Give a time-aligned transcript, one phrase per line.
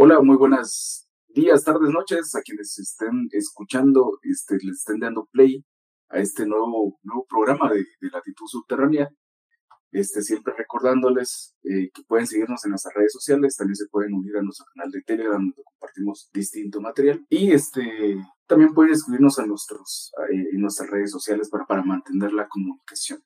[0.00, 5.64] Hola, muy buenas días, tardes, noches a quienes estén escuchando, este, les estén dando play
[6.08, 9.08] a este nuevo, nuevo programa de, de Latitud Subterránea.
[9.90, 14.36] Este, siempre recordándoles eh, que pueden seguirnos en nuestras redes sociales, también se pueden unir
[14.36, 19.46] a nuestro canal de Telegram donde compartimos distinto material y este, también pueden escribirnos a
[19.46, 23.20] nuestros, eh, en nuestras redes sociales para, para mantener la comunicación.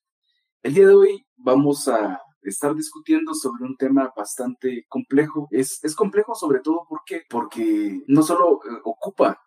[0.62, 5.48] El día de hoy vamos a estar discutiendo sobre un tema bastante complejo.
[5.50, 9.40] Es, es complejo sobre todo porque, porque no solo eh, ocupa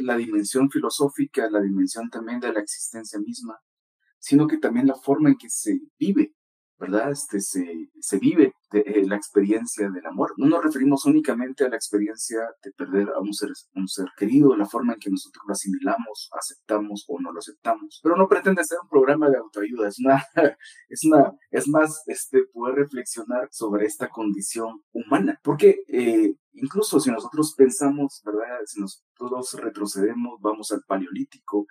[0.00, 3.58] la dimensión filosófica, la dimensión también de la existencia misma,
[4.18, 6.34] sino que también la forma en que se vive
[6.82, 7.12] ¿verdad?
[7.12, 7.64] Este, se,
[8.00, 10.34] se vive eh, la experiencia del amor.
[10.36, 14.56] No nos referimos únicamente a la experiencia de perder a un ser, un ser querido,
[14.56, 18.00] la forma en que nosotros lo asimilamos, aceptamos o no lo aceptamos.
[18.02, 20.24] Pero no pretende ser un programa de autoayuda, es una,
[20.88, 25.38] es una, es más, este, poder reflexionar sobre esta condición humana.
[25.44, 28.58] Porque eh, incluso si nosotros pensamos, ¿verdad?
[28.66, 31.66] Si nosotros retrocedemos, vamos al paleolítico,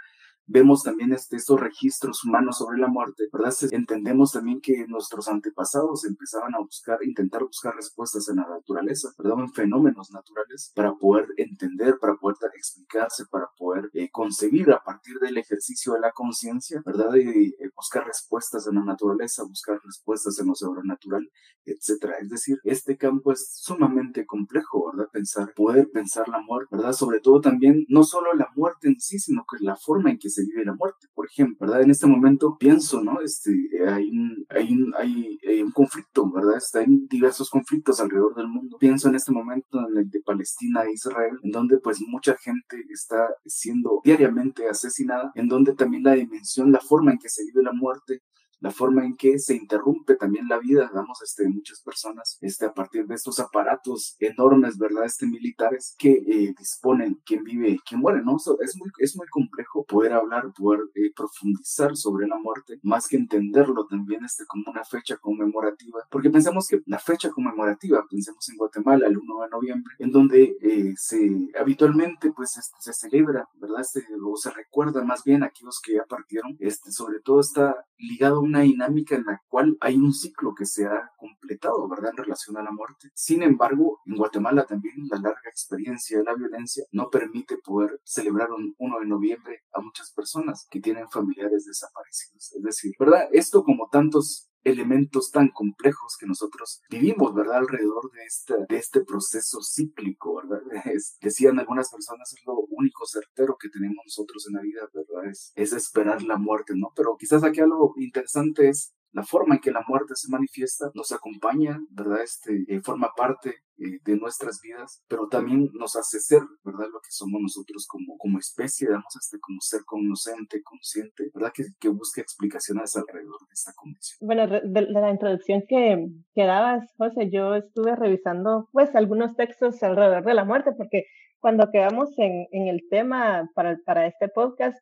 [0.52, 3.53] vemos también este, estos registros humanos sobre la muerte, ¿verdad?
[3.71, 9.39] Entendemos también que nuestros antepasados empezaban a buscar, intentar buscar respuestas en la naturaleza, ¿verdad?
[9.39, 15.17] En fenómenos naturales para poder entender, para poder explicarse, para poder eh, concebir a partir
[15.19, 17.16] del ejercicio de la conciencia, ¿verdad?
[17.16, 21.29] Y eh, buscar respuestas en la naturaleza, buscar respuestas en lo sobrenatural,
[21.66, 22.17] etcétera.
[22.19, 25.09] Es decir, este campo es sumamente complejo, ¿verdad?
[25.11, 26.94] Pensar, poder pensar la muerte, ¿verdad?
[26.94, 30.29] Sobre todo también, no solo la muerte en sí, sino que la forma en que
[30.29, 31.81] se vive la muerte, por ejemplo, ¿verdad?
[31.84, 33.22] En este momento pienso, ¿no?
[33.22, 33.52] Este,
[33.88, 36.58] hay un, hay un, hay, un conflicto, ¿verdad?
[36.58, 38.78] Está, hay diversos conflictos alrededor del mundo.
[38.80, 42.84] Pienso en este momento en el de Palestina e Israel, en donde pues mucha gente
[42.89, 47.64] está siendo diariamente asesinada, en donde también la dimensión, la forma en que se vive
[47.64, 48.22] la muerte
[48.62, 52.73] la forma en que se interrumpe también la vida, digamos, este, muchas personas, este, a
[52.73, 55.06] partir de estos aparatos enormes, ¿verdad?
[55.06, 58.38] Este, militares que eh, disponen quién vive quién muere, ¿no?
[58.38, 63.18] es, muy, es muy complejo poder hablar, poder eh, profundizar sobre la muerte, más que
[63.18, 68.58] entenderlo también este, como una fecha conmemorativa, porque pensamos que la fecha conmemorativa, pensemos en
[68.58, 73.81] Guatemala, el 1 de noviembre, en donde eh, se habitualmente pues este, se celebra, ¿verdad?
[73.81, 77.75] Este, o se recuerda más bien a aquellos que ya partieron, este, sobre todo está
[77.97, 82.12] ligado a una dinámica en la cual hay un ciclo que se ha completado, ¿verdad?,
[82.12, 83.09] en relación a la muerte.
[83.16, 88.51] Sin embargo, en Guatemala también la larga experiencia de la violencia no permite poder celebrar
[88.51, 92.53] un 1 de noviembre a muchas personas que tienen familiares desaparecidos.
[92.53, 93.29] Es decir, ¿verdad?
[93.31, 97.57] Esto como tantos elementos tan complejos que nosotros vivimos, ¿verdad?
[97.57, 100.61] Alrededor de este, de este proceso cíclico, ¿verdad?
[101.22, 105.29] decían algunas personas, es lo único certero que tenemos nosotros en la vida, ¿verdad?
[105.29, 106.91] Es, es esperar la muerte, ¿no?
[106.95, 111.11] Pero quizás aquí algo interesante es la forma en que la muerte se manifiesta nos
[111.11, 112.22] acompaña, ¿verdad?
[112.23, 116.88] Este, eh, forma parte eh, de nuestras vidas, pero también nos hace ser, ¿verdad?
[116.92, 121.52] Lo que somos nosotros como, como especie, digamos, este, como ser conocente, consciente, ¿verdad?
[121.53, 124.20] Que, que busca explicaciones alrededor de esta condición.
[124.22, 130.24] Bueno, de, la introducción que, que dabas, José, yo estuve revisando, pues, algunos textos alrededor
[130.25, 131.06] de la muerte, porque
[131.40, 134.78] cuando quedamos en, en el tema para, para este podcast,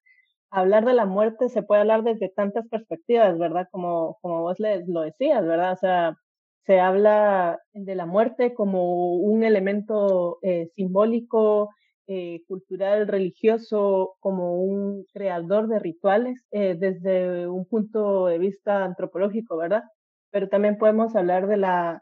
[0.51, 3.67] hablar de la muerte se puede hablar desde tantas perspectivas, ¿verdad?
[3.71, 5.73] Como, como vos les lo decías, ¿verdad?
[5.73, 6.17] O sea,
[6.65, 11.69] se habla de la muerte como un elemento eh, simbólico,
[12.07, 19.57] eh, cultural, religioso, como un creador de rituales eh, desde un punto de vista antropológico,
[19.57, 19.83] ¿verdad?
[20.31, 22.01] Pero también podemos hablar de la,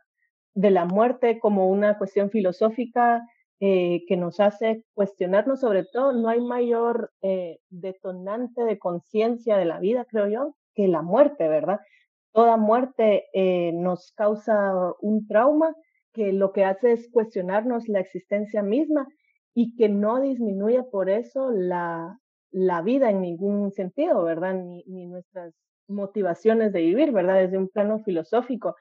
[0.54, 3.22] de la muerte como una cuestión filosófica
[3.60, 6.14] que nos hace cuestionarnos sobre todo.
[6.14, 7.10] No hay mayor
[7.72, 11.80] detonante de conciencia de la vida, creo yo, que la muerte, ¿verdad?
[12.38, 15.74] Toda muerte eh, nos causa un trauma
[16.14, 19.08] que lo que hace es cuestionarnos la existencia misma
[19.56, 22.20] y que no disminuye por eso la,
[22.52, 24.54] la vida en ningún sentido, ¿verdad?
[24.54, 25.56] Ni, nuestras
[25.88, 27.40] motivaciones de vivir, ¿verdad?
[27.40, 28.76] Desde un plano filosófico.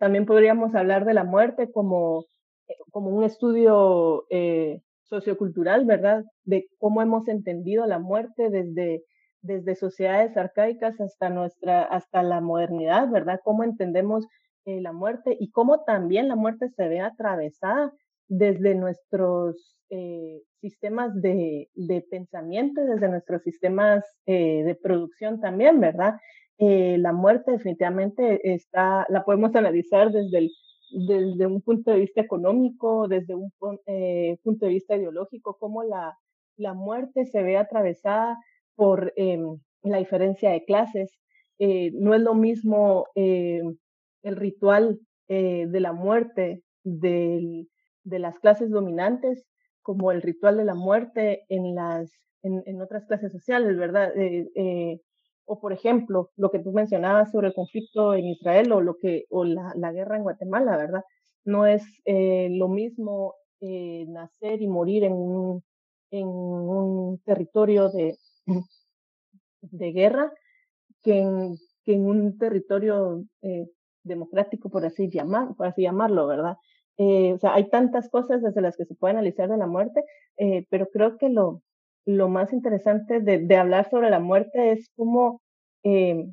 [0.00, 2.26] también podríamos hablar de la muerte como
[2.68, 6.24] eh, como un estudio eh, sociocultural, ¿verdad?
[6.44, 9.04] De cómo hemos entendido la muerte desde,
[9.42, 13.40] desde sociedades arcaicas hasta, nuestra, hasta la modernidad, ¿verdad?
[13.44, 14.26] Cómo entendemos
[14.64, 17.92] eh, la muerte y cómo también la muerte se ve atravesada
[18.28, 19.76] desde nuestros
[20.62, 26.14] sistemas de, de, pensamiento, desde nuestros sistemas de producción también, ¿verdad?
[26.56, 30.50] la muerte definitivamente está, la podemos analizar desde el
[30.92, 33.50] desde un punto de vista económico, desde un
[33.86, 36.18] eh, punto de vista ideológico, cómo la,
[36.56, 38.38] la muerte se ve atravesada
[38.76, 41.10] por em, la diferencia de clases.
[41.58, 43.76] Eh, no es lo mismo em,
[44.22, 47.68] el ritual eh, de la muerte del,
[48.04, 49.46] de las clases dominantes,
[49.82, 54.12] como el ritual de la muerte en, las, en, otras clases sociales, ¿verdad?
[54.16, 55.00] Eh,
[55.44, 59.24] o por ejemplo, lo que tú mencionabas sobre el conflicto en Israel o, lo que,
[59.28, 61.02] o la, la guerra en Guatemala, ¿verdad?
[61.44, 65.62] No es lo mismo nacer y morir en un,
[66.12, 68.16] en un territorio de,
[69.62, 70.32] de guerra
[71.02, 73.24] que en, que en un territorio
[74.04, 76.56] democrático, por así, llamar, por así llamarlo, ¿verdad?
[76.98, 80.04] Eh, o sea, hay tantas cosas desde las que se puede analizar de la muerte,
[80.36, 81.62] eh, pero creo que lo,
[82.04, 85.40] lo más interesante de, de, hablar sobre la muerte es cómo
[85.84, 86.26] eh,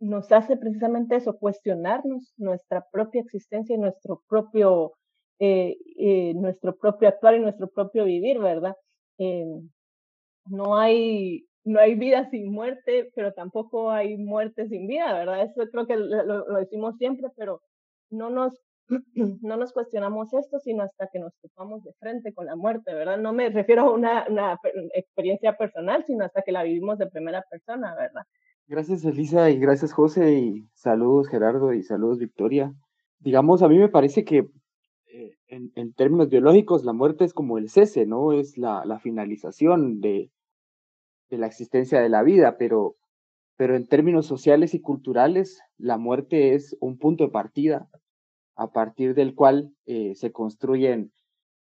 [0.00, 4.92] nos hace precisamente eso, cuestionarnos nuestra propia existencia y nuestro propio,
[5.38, 8.76] nuestro propio actuar y nuestro propio vivir, ¿verdad?
[10.48, 15.42] No hay no hay vida sin muerte, pero tampoco hay muerte sin vida, ¿verdad?
[15.42, 17.60] Eso creo que lo, lo decimos siempre, pero
[18.08, 18.54] no nos
[19.42, 23.18] no nos cuestionamos esto, sino hasta que nos topamos de frente con la muerte, ¿verdad?
[23.18, 24.58] No me refiero a una, una,
[24.94, 28.22] experiencia personal, sino hasta que la vivimos de primera persona, ¿verdad?
[28.68, 32.72] Gracias, Elisa, y gracias, José, y saludos, Gerardo, y saludos, Victoria.
[33.18, 34.48] Digamos, a mí me parece que
[35.06, 38.32] eh, en, en, términos biológicos la muerte es como el cese, ¿no?
[38.32, 40.30] Es la, la finalización de,
[41.30, 42.96] de la existencia de la vida, pero,
[43.56, 47.88] pero en términos sociales y culturales, la muerte es un punto de partida
[48.56, 51.12] a partir del cual eh, se construyen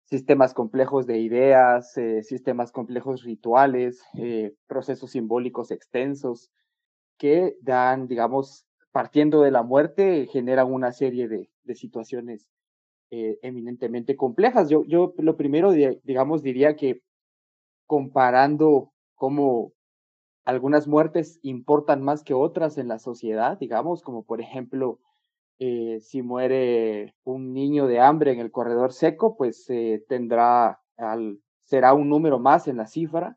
[0.04, 6.50] sistemas complejos de ideas, eh, sistemas complejos rituales, eh, procesos simbólicos extensos
[7.16, 12.48] que dan, digamos, partiendo de la muerte, generan una serie de, situaciones
[13.12, 14.68] eminentemente complejas.
[14.68, 17.00] Yo, yo lo primero, digamos, diría que
[17.86, 19.74] comparando cómo
[20.46, 24.98] algunas muertes importan más que otras en la sociedad, digamos, como por ejemplo
[25.58, 31.38] eh, si muere un niño de hambre en el corredor seco, pues eh, tendrá, al,
[31.64, 33.36] será un número más en la cifra,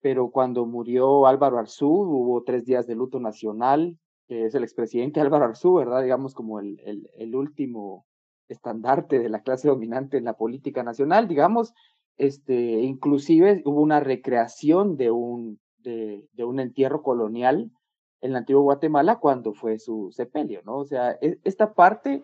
[0.00, 3.98] pero cuando murió Álvaro Arzú hubo tres días de luto nacional,
[4.28, 6.04] que es el expresidente Álvaro Arzú, ¿verdad?
[6.04, 8.06] Digamos como el, el, el último
[8.46, 11.74] estandarte de la clase dominante en la política nacional, digamos,
[12.20, 17.72] este, inclusive hubo una recreación de un, de, un entierro colonial
[18.20, 20.76] en la antigua Guatemala cuando fue su sepelio, ¿no?
[20.76, 22.22] O sea, e, esta parte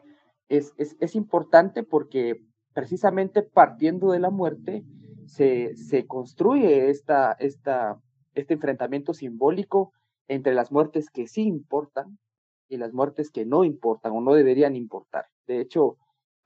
[0.50, 2.43] es, es, es, importante porque
[2.75, 4.84] precisamente partiendo de la muerte
[5.25, 7.99] se, se construye esta, esta,
[8.34, 9.92] este enfrentamiento simbólico
[10.28, 12.19] entre las muertes que sí importan
[12.69, 15.25] y las muertes que no importan o no deberían importar.
[15.46, 15.96] De hecho,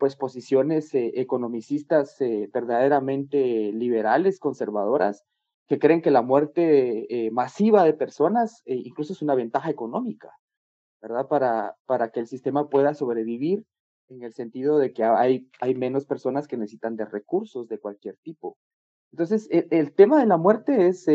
[0.01, 5.27] pues posiciones eh, economicistas eh, verdaderamente liberales, conservadoras,
[5.69, 10.33] que creen que la muerte eh, masiva de personas eh, incluso es una ventaja económica,
[11.03, 11.29] ¿verdad?
[11.29, 13.67] Para, para que el sistema pueda sobrevivir
[14.09, 18.17] en el sentido de que hay, hay menos personas que necesitan de recursos de cualquier
[18.23, 18.57] tipo.
[19.13, 21.07] Entonces, e, el, tema de la muerte es,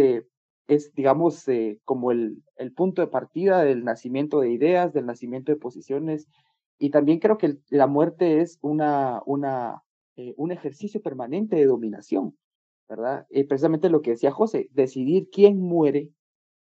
[0.67, 1.43] es digamos,
[1.85, 6.27] como el, el, punto de partida del nacimiento de ideas, del nacimiento de posiciones,
[6.77, 9.83] y también creo que la muerte es una, una,
[10.37, 12.35] un ejercicio permanente de dominación
[12.87, 13.25] ¿verdad?
[13.29, 16.11] Eh, precisamente lo que decía José, decidir quién muere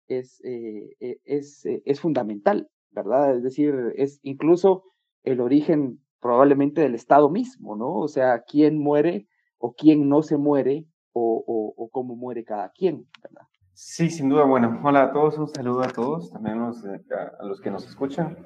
[0.09, 3.37] es, eh, eh, es, es fundamental, ¿verdad?
[3.37, 4.85] Es decir, es incluso
[5.25, 7.95] el origen probablemente del Estado mismo, ¿no?
[7.95, 9.27] O sea, quién muere
[9.59, 13.47] o quién no se muere o, o, cómo muere cada quien, ¿verdad?
[13.73, 14.45] Sí, sin duda.
[14.45, 18.37] Bueno, hola a todos, un saludo a todos, también a los que nos escuchan.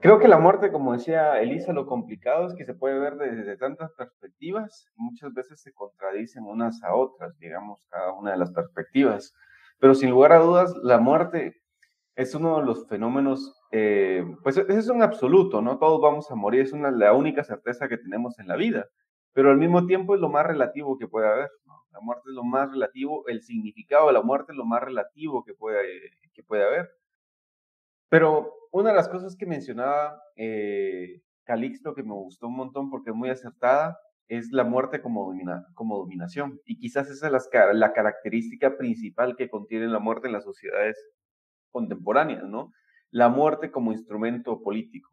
[0.00, 3.56] Creo que la muerte, como decía Elisa, lo complicado es que se puede ver desde
[3.56, 9.34] tantas perspectivas, muchas veces se contradicen unas a otras, digamos, cada una de las perspectivas.
[9.78, 11.56] Pero sin lugar a dudas, la muerte
[12.14, 15.78] es uno de los fenómenos, eh, pues es un absoluto, ¿no?
[15.78, 18.86] Todos vamos a morir, es una, la única certeza que tenemos en la vida,
[19.32, 21.74] pero al mismo tiempo es lo más relativo que puede haber, ¿no?
[21.90, 25.44] La muerte es lo más relativo, el significado de la muerte es lo más relativo
[25.44, 26.90] que puede, que puede haber.
[28.08, 33.10] Pero una de las cosas que mencionaba eh, Calixto, que me gustó un montón porque
[33.10, 33.98] es muy acertada,
[34.28, 35.32] es la muerte como,
[35.74, 36.60] como dominación.
[36.64, 40.96] Y quizás esa es la, la, característica principal que contiene la muerte en las sociedades
[41.70, 42.72] contemporáneas, ¿no?
[43.10, 45.10] La muerte como instrumento político.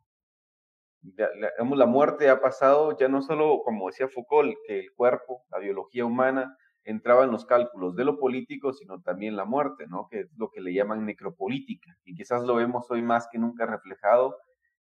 [1.16, 5.60] La, la muerte ha pasado ya no solo, como decía Foucault, que el cuerpo, la
[5.60, 10.08] biología humana, entraba en los cálculos de lo político, sino también la muerte, ¿no?
[10.10, 11.96] Que es lo que le llaman necropolítica.
[12.04, 14.38] Y quizás lo vemos hoy más que nunca reflejado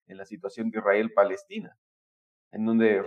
[0.07, 1.77] en la situación de Israel-Palestina,
[2.51, 3.03] en donde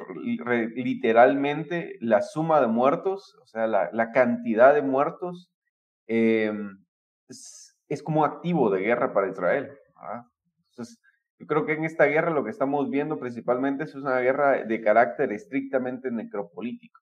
[0.76, 5.50] literalmente la suma de muertos, o sea, la, cantidad de muertos,
[6.06, 6.84] em,
[7.28, 9.72] es, como activo de guerra para Israel.
[10.70, 10.98] Entonces,
[11.38, 14.80] Yo creo que en esta guerra lo que estamos viendo principalmente es una guerra de
[14.80, 17.01] carácter estrictamente necropolítico.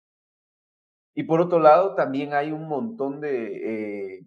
[1.15, 4.21] Y por otro lado, también hay un montón de, eh,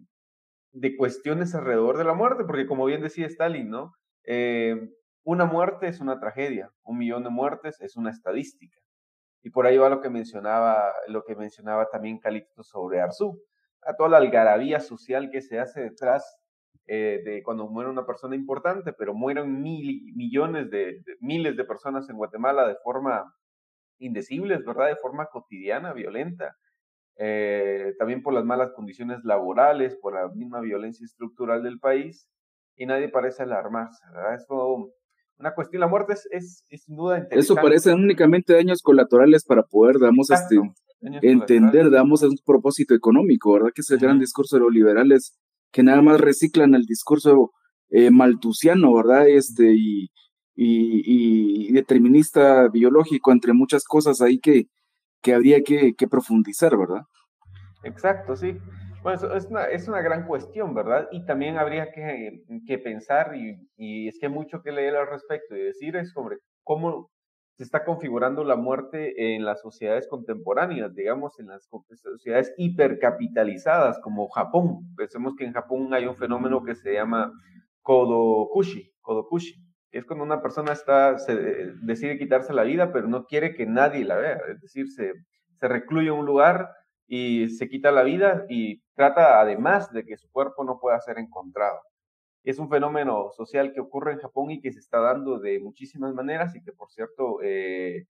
[0.72, 3.92] de cuestiones alrededor de la muerte, porque como bien decía Stalin, ¿no?
[4.24, 4.90] Eh,
[5.24, 8.78] una muerte es una tragedia, un millón de muertes es una estadística.
[9.42, 13.40] Y por ahí va lo que mencionaba, lo que mencionaba también Calixto sobre Arzú,
[13.82, 16.38] a toda la algarabía social que se hace detrás
[16.86, 22.08] eh, de cuando muere una persona importante, pero mueren mil, millones de, miles de personas
[22.10, 23.34] en Guatemala de forma
[23.98, 24.88] indecible, ¿verdad?
[24.88, 26.56] De forma cotidiana, violenta.
[27.16, 32.28] Eh, también por las malas condiciones laborales, por la misma violencia estructural del país,
[32.76, 34.34] y nadie parece alarmarse, ¿verdad?
[34.34, 34.46] Es
[35.38, 37.40] una cuestión, la muerte es, es, sin duda interesante.
[37.40, 40.56] Eso parecen únicamente daños colaterales para poder, damos, este,
[41.22, 43.70] entender, damos un propósito económico, ¿verdad?
[43.74, 45.38] Que es el gran discurso de los liberales
[45.70, 47.52] que nada más reciclan el discurso
[47.90, 49.28] eh, maltusiano, ¿verdad?
[49.28, 50.10] Este, y,
[50.56, 54.68] y, determinista biológico, entre muchas cosas ahí que,
[55.24, 57.02] que habría que, profundizar, ¿verdad?
[57.82, 58.58] Exacto, sí.
[59.02, 61.08] Bueno, es una, es una gran cuestión, ¿verdad?
[61.10, 65.08] Y también habría que, que pensar, y, y, es que hay mucho que leer al
[65.08, 67.10] respecto y decir es sobre cómo
[67.56, 74.28] se está configurando la muerte en las sociedades contemporáneas, digamos, en las sociedades hipercapitalizadas como
[74.28, 74.94] Japón.
[74.96, 77.32] Pensemos que en Japón hay un fenómeno que se llama
[77.82, 79.54] kodokushi, kodokushi,
[79.94, 81.34] es cuando una persona está, se,
[81.82, 85.12] decide quitarse la vida, pero no quiere que nadie la vea, es decir, se,
[85.60, 86.68] se recluye en un lugar
[87.06, 91.18] y se quita la vida y trata además de que su cuerpo no pueda ser
[91.18, 91.80] encontrado.
[92.42, 96.12] Es un fenómeno social que ocurre en Japón y que se está dando de muchísimas
[96.12, 98.06] maneras y que, por cierto, eh,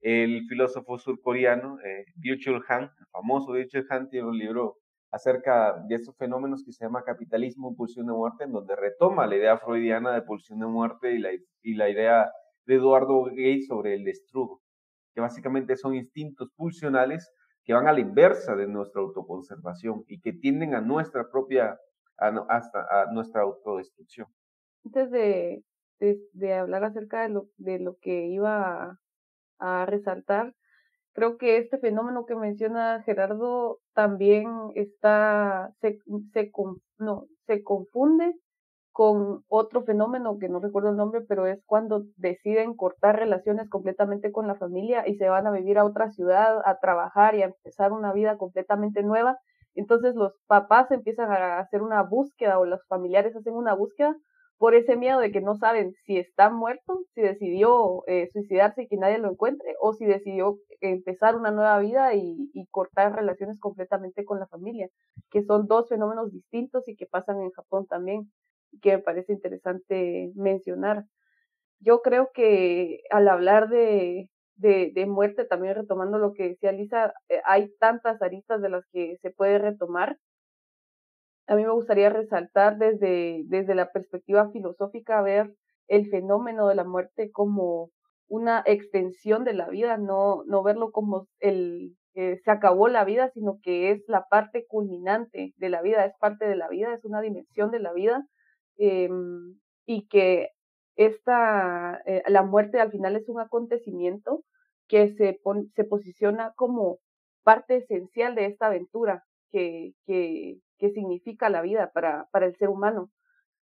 [0.00, 4.78] el filósofo surcoreano eh, Byung-Chul Han, el famoso Byung-Chul Han, tiene un libro
[5.14, 9.36] acerca de estos fenómenos que se llama Capitalismo, Pulsión de Muerte, en donde retoma la
[9.36, 11.30] idea freudiana de pulsión de muerte y la,
[11.62, 12.32] y la idea
[12.66, 14.60] de Eduardo Gay sobre el destrugo,
[15.14, 17.30] que básicamente son instintos pulsionales
[17.64, 21.78] que van a la inversa de nuestra autoconservación y que tienden a nuestra propia
[22.16, 24.26] hasta a nuestra autodestrucción.
[24.84, 25.62] Antes de,
[25.98, 28.98] de, hablar acerca de lo, de lo que iba
[29.58, 30.54] a, resaltar,
[31.14, 35.98] creo que este fenómeno que menciona Gerardo también está, se,
[36.32, 36.52] se,
[36.98, 38.34] no, se confunde
[38.92, 44.30] con otro fenómeno que no recuerdo el nombre, pero es cuando deciden cortar relaciones completamente
[44.30, 47.46] con la familia y se van a vivir a otra ciudad, a trabajar y a
[47.46, 49.38] empezar una vida completamente nueva.
[49.74, 54.16] Entonces los papás empiezan a hacer una búsqueda o los familiares hacen una búsqueda
[54.58, 58.88] por ese miedo de que no saben si está muerto, si decidió eh, suicidarse y
[58.88, 63.58] que nadie lo encuentre, o si decidió empezar una nueva vida y, y, cortar relaciones
[63.58, 64.88] completamente con la familia,
[65.30, 68.30] que son dos fenómenos distintos y que pasan en Japón también,
[68.82, 71.04] que me parece interesante mencionar.
[71.80, 77.12] Yo creo que al hablar de, de, de, muerte, también retomando lo que decía Lisa,
[77.28, 80.16] eh, hay tantas aristas de las que se puede retomar.
[81.46, 85.54] A mí me gustaría resaltar desde, desde la perspectiva filosófica ver
[85.88, 87.90] el fenómeno de la muerte como
[88.28, 93.30] una extensión de la vida, no, no verlo como el eh, se acabó la vida,
[93.34, 97.04] sino que es la parte culminante de la vida, es parte de la vida, es
[97.04, 98.24] una dimensión de la vida,
[98.78, 99.08] eh,
[99.84, 100.50] y que
[100.96, 104.44] esta, eh, la muerte al final es un acontecimiento
[104.88, 105.40] que se,
[105.74, 106.98] se posiciona como
[107.42, 112.68] parte esencial de esta aventura que, que, que significa la vida para, para el ser
[112.68, 113.10] humano.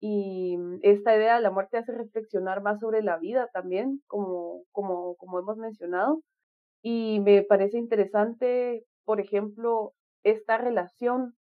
[0.00, 5.16] Y esta idea de la muerte hace reflexionar más sobre la vida también, como, como,
[5.16, 6.22] como hemos mencionado.
[6.82, 11.34] Y me parece interesante, por ejemplo, esta relación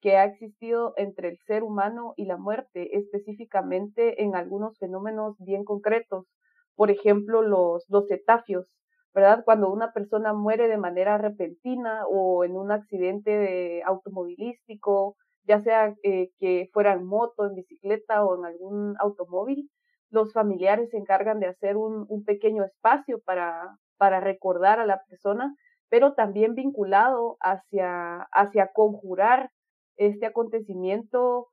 [0.00, 5.64] que ha existido entre el ser humano y la muerte, específicamente en algunos fenómenos bien
[5.64, 6.26] concretos.
[6.74, 8.66] Por ejemplo, los, los cetafios,
[9.14, 9.44] ¿verdad?
[9.44, 15.94] Cuando una persona muere de manera repentina o en un accidente de automovilístico, ya sea
[16.02, 19.70] eh, que fuera en moto, en bicicleta o en algún automóvil,
[20.10, 25.02] los familiares se encargan de hacer un, un pequeño espacio para, para recordar a la
[25.08, 25.54] persona,
[25.88, 29.50] pero también vinculado hacia, hacia conjurar
[29.96, 31.48] este acontecimiento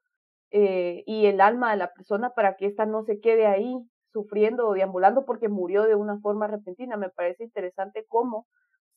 [0.51, 3.75] eh, y el alma de la persona para que ésta no se quede ahí
[4.11, 6.97] sufriendo o deambulando porque murió de una forma repentina.
[6.97, 8.47] Me parece interesante cómo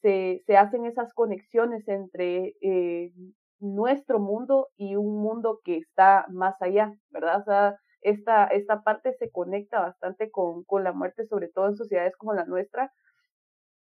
[0.03, 3.13] se, se hacen esas conexiones entre eh,
[3.61, 7.41] nuestro mundo y un mundo que está más allá, ¿verdad?
[7.41, 11.77] O sea, esta, esta parte se conecta bastante con, con la muerte, sobre todo en
[11.77, 12.93] sociedades como la nuestra,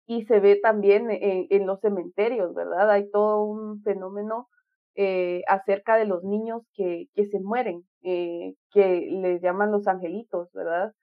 [0.07, 2.89] y se ve también en, en los cementerios, ¿verdad?
[2.89, 4.47] Hay todo un fenómeno
[4.95, 10.51] eh, acerca de los niños que, que se mueren, eh, que les llaman los angelitos,
[10.53, 10.93] ¿verdad?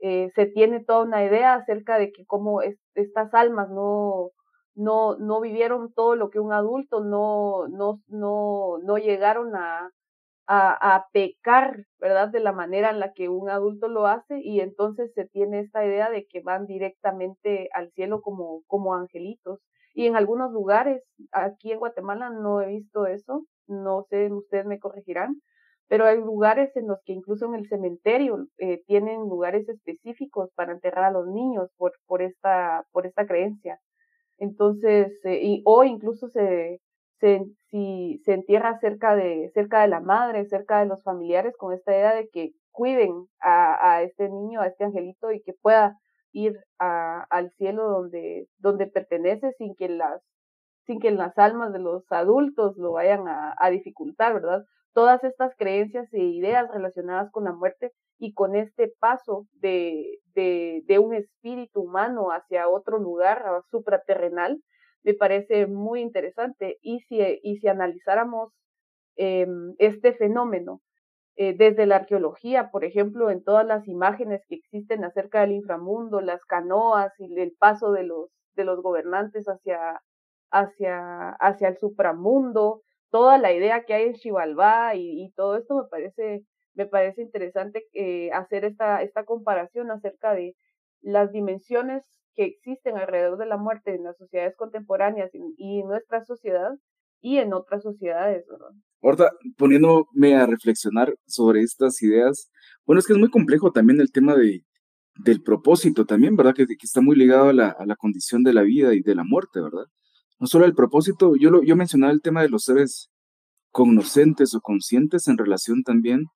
[0.00, 4.30] Eh, se tiene toda una idea acerca de que cómo estas almas no,
[4.74, 9.90] no, no vivieron todo lo que un adulto, no, no, no, no llegaron a,
[10.46, 12.28] a, a, pecar, ¿verdad?
[12.28, 15.84] De la manera en la que un adulto lo hace y entonces se tiene esta
[15.84, 19.60] idea de que van directamente al cielo como, como angelitos.
[19.94, 24.80] Y en algunos lugares, aquí en Guatemala no he visto eso, no sé, ustedes me
[24.80, 25.40] corregirán,
[25.88, 30.72] pero hay lugares en los que incluso en el cementerio eh, tienen lugares específicos para
[30.72, 33.80] enterrar a los niños por, por, esta, por esta creencia.
[34.38, 36.80] Entonces, eh, y, o incluso se,
[37.20, 41.72] se, si se entierra cerca de, cerca de la madre, cerca de los familiares, con
[41.72, 45.98] esta idea de que cuiden a, a este niño, a este angelito y que pueda
[46.32, 50.20] ir a, al cielo donde, donde pertenece sin que las
[50.86, 54.64] sin que las almas de los adultos lo vayan a, a dificultar, ¿verdad?
[54.94, 60.82] Todas estas creencias e ideas relacionadas con la muerte y con este paso de, de,
[60.86, 64.62] de un espíritu humano hacia otro lugar supraterrenal,
[65.02, 66.78] me parece muy interesante.
[66.80, 68.52] Y si, y si analizáramos
[69.16, 69.46] eh,
[69.78, 70.80] este fenómeno
[71.36, 76.20] eh, desde la arqueología, por ejemplo, en todas las imágenes que existen acerca del inframundo,
[76.20, 80.00] las canoas y el paso de los, de los gobernantes hacia,
[80.52, 82.82] hacia, hacia el supramundo,
[83.14, 86.44] toda la idea que hay en Xibalbá y, todo esto me parece,
[86.74, 90.56] me parece interesante eh, hacer esta, esta comparación acerca de
[91.00, 92.02] las dimensiones
[92.34, 96.72] que existen alrededor de la muerte en las sociedades contemporáneas y, en nuestra sociedad
[97.20, 98.72] y en otras sociedades, ¿verdad?
[99.00, 102.50] Ahorita, poniéndome a reflexionar sobre estas ideas,
[102.84, 104.64] bueno, es que es muy complejo también el tema de,
[105.24, 106.54] del propósito también, ¿verdad?
[106.56, 109.14] Que, que está muy ligado a la, a la, condición de la vida y de
[109.14, 109.86] la muerte, ¿verdad?
[110.38, 113.10] No solo el propósito, yo, lo, yo mencionaba el tema de los seres
[113.70, 116.26] cognoscentes o conscientes en relación también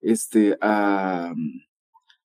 [0.00, 1.32] este, a...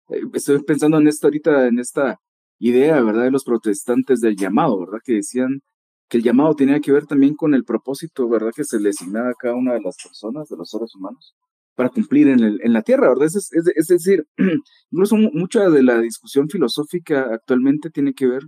[0.09, 2.19] Eh, estoy pensando en esto ahorita, en esta
[2.59, 3.25] idea, ¿verdad?
[3.25, 5.01] De los protestantes del llamado, ¿verdad?
[5.05, 5.61] Que decían
[6.09, 8.53] que el llamado tenía que ver también con el propósito, ¿verdad?
[8.55, 11.37] Que se le asignaba a cada una de las personas, de los seres humanos,
[11.75, 13.27] para cumplir en, el, en la tierra, ¿verdad?
[13.27, 14.27] Es, es, decir,
[14.91, 18.43] incluso mucha de la discusión filosófica actualmente tiene que ver,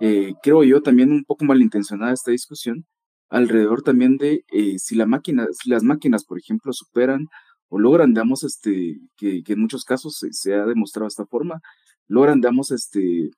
[0.00, 2.86] eh, creo yo, también un poco malintencionada esta discusión,
[3.28, 7.28] alrededor también de eh, si, la máquina, si las máquinas, por ejemplo, superan
[7.68, 11.60] o logran, digamos, este, que, en muchos casos se, ha demostrado de esta forma,
[12.08, 13.30] logran, digamos, este,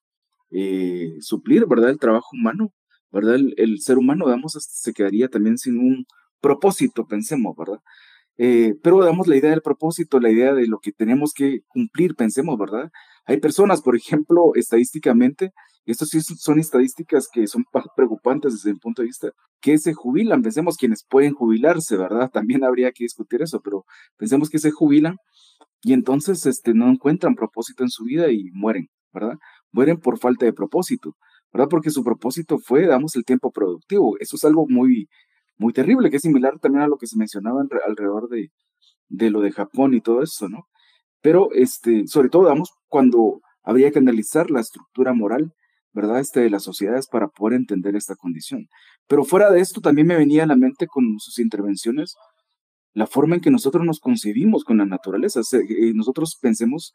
[0.51, 1.90] eh, suplir, ¿verdad?
[1.90, 2.72] El trabajo humano,
[3.11, 3.37] ¿verdad?
[3.57, 6.07] El, ser humano, digamos, se quedaría también sin un
[6.40, 7.81] propósito, pensemos, ¿verdad?
[8.38, 12.14] Eh, pero damos la idea del propósito, la idea de lo que tenemos que cumplir,
[12.14, 12.90] pensemos, ¿verdad?
[13.27, 15.53] Hay personas, por ejemplo, estadísticamente,
[15.85, 17.64] estas sí son estadísticas que son
[17.97, 22.31] preocupantes desde el punto de vista que se jubilan, pensemos quienes pueden jubilarse, ¿verdad?
[22.33, 23.85] También habría que discutir eso, pero
[24.16, 25.16] pensemos que se jubilan
[25.83, 29.38] y entonces este, no encuentran propósito en su vida y mueren, ¿verdad?
[29.73, 31.16] Mueren por falta de propósito,
[31.53, 31.68] ¿verdad?
[31.68, 34.16] Porque su propósito fue, damos, el tiempo productivo.
[34.21, 35.09] Eso es algo muy,
[35.58, 38.50] muy terrible, que es similar también a lo que se mencionaba alrededor de,
[39.08, 40.66] de lo de Japón y todo eso, ¿no?
[41.20, 45.52] Pero, este, sobre todo, damos, cuando habría que analizar la estructura moral,
[45.92, 46.20] ¿verdad?
[46.20, 48.66] Este, de las sociedades para poder entender esta condición.
[49.06, 52.16] Pero fuera de esto, también me venía a la mente con sus intervenciones
[52.94, 55.40] la forma en que nosotros nos concebimos con la naturaleza.
[55.52, 56.92] Eh, nosotros pensemos,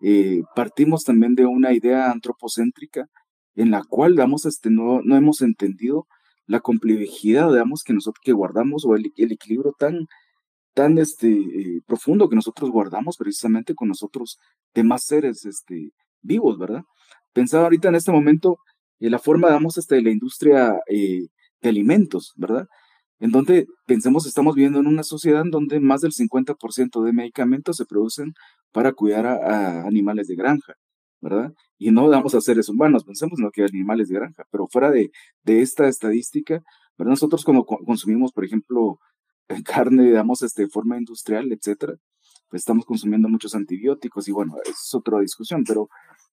[0.00, 3.06] eh, partimos también de una idea antropocéntrica
[3.54, 6.06] en la cual, digamos, este, no, no hemos entendido
[6.46, 10.06] la complejidad, digamos, que nosotros que guardamos o el, equilibrio tan,
[10.74, 14.38] tan este, eh, profundo que nosotros guardamos precisamente con nosotros
[14.74, 16.82] demás seres este, vivos, ¿verdad?
[17.32, 18.58] Pensaba ahorita en este momento
[19.00, 21.28] en la forma, digamos, este, de la industria de
[21.68, 22.68] alimentos, ¿verdad?
[23.20, 27.76] en donde pensemos estamos viviendo en una sociedad en donde más del 50% de medicamentos
[27.76, 28.34] se producen
[28.72, 30.74] para cuidar a, animales de granja,
[31.28, 31.52] ¿verdad?
[31.78, 34.90] Y no damos a seres humanos, pensemos en lo que animales de granja, pero fuera
[34.90, 35.10] de,
[35.42, 36.62] de esta estadística.
[36.98, 38.98] Nosotros cuando consumimos, por ejemplo,
[39.64, 41.94] carne, damos este, de forma industrial, etcétera,
[42.48, 45.88] pues estamos consumiendo muchos antibióticos y bueno, es otra discusión, pero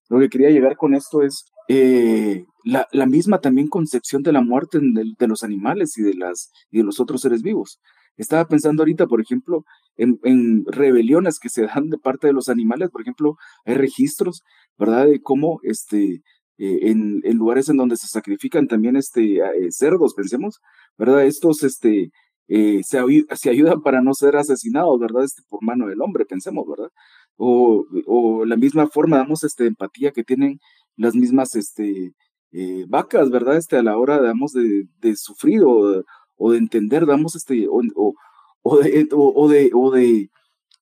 [0.08, 4.42] lo que quería llegar con esto es eh, la, la, misma también concepción de la
[4.42, 7.80] muerte de, de, los animales y de, las, y de los otros seres vivos.
[8.16, 9.64] Estaba pensando ahorita, por ejemplo,
[9.96, 12.90] en, rebeliones que se dan de parte de los animales.
[12.90, 14.42] Por ejemplo, hay registros,
[14.78, 15.06] ¿verdad?
[15.06, 16.22] De cómo este,
[16.58, 20.60] eh, en, lugares en donde se sacrifican también este, eh, cerdos, pensemos,
[20.96, 21.24] ¿verdad?
[21.26, 22.10] Estos este,
[22.48, 25.24] eh, se, ayudan para no ser asesinados, ¿verdad?
[25.24, 26.90] Este, por mano del hombre, pensemos, ¿verdad?
[27.36, 30.60] O, la misma forma, damos este, empatía que tienen
[30.96, 32.12] las mismas este,
[32.88, 33.56] vacas, ¿verdad?
[33.56, 36.04] Este, a la hora, digamos, de, de sufrir o,
[36.36, 37.80] o, de entender, damos, este, o,
[38.62, 40.30] o, de, o, de, o de,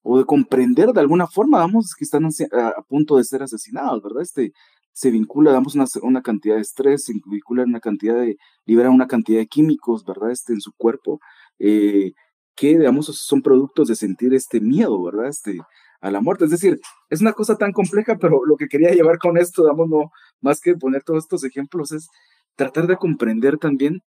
[0.03, 4.21] o de comprender de alguna forma, vamos, que están a, punto de ser asesinados, ¿verdad?
[4.21, 4.51] Este,
[4.93, 9.07] se vincula, damos una, una, cantidad de estrés, se vincula una cantidad de, libera una
[9.07, 10.31] cantidad de químicos, ¿verdad?
[10.31, 11.19] Este, en su cuerpo,
[11.59, 12.11] eh,
[12.55, 15.27] que, digamos, son productos de sentir este miedo, ¿verdad?
[15.27, 15.57] Este,
[16.03, 16.45] a la muerte.
[16.45, 19.89] Es decir, es una cosa tan compleja, pero lo que quería llevar con esto, digamos,
[19.89, 20.11] no,
[20.41, 22.09] más que poner todos estos ejemplos, es
[22.55, 24.01] tratar de comprender también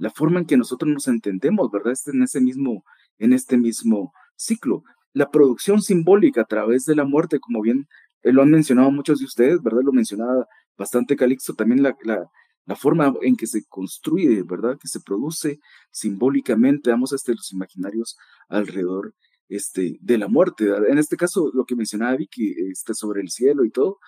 [0.00, 1.92] la forma en que nosotros nos entendemos, ¿verdad?
[1.92, 2.84] Este, en ese mismo,
[3.18, 4.82] en este mismo ciclo.
[5.12, 7.86] La producción simbólica a través de la muerte, como bien
[8.22, 9.82] eh, lo han mencionado muchos de ustedes, ¿verdad?
[9.84, 10.46] Lo mencionaba
[10.78, 14.78] bastante Calixto, también la, la, forma en que se construye, ¿verdad?
[14.80, 15.60] Que se produce
[15.90, 18.16] simbólicamente, vamos hasta los imaginarios
[18.48, 19.14] alrededor
[19.48, 20.70] este, de la muerte.
[20.88, 23.98] En este caso, lo que mencionaba Vicky, este, sobre el cielo y todo,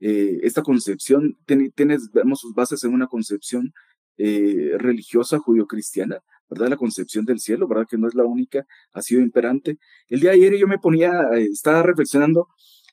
[0.00, 3.72] eh, esta concepción tiene, tiene, vemos sus bases en una concepción
[4.18, 6.68] eh, religiosa judio-cristiana, ¿verdad?
[6.68, 7.86] La concepción del cielo, ¿verdad?
[7.88, 9.78] Que no es la única, ha sido imperante.
[10.08, 12.48] El día de ayer yo me ponía, eh, estaba reflexionando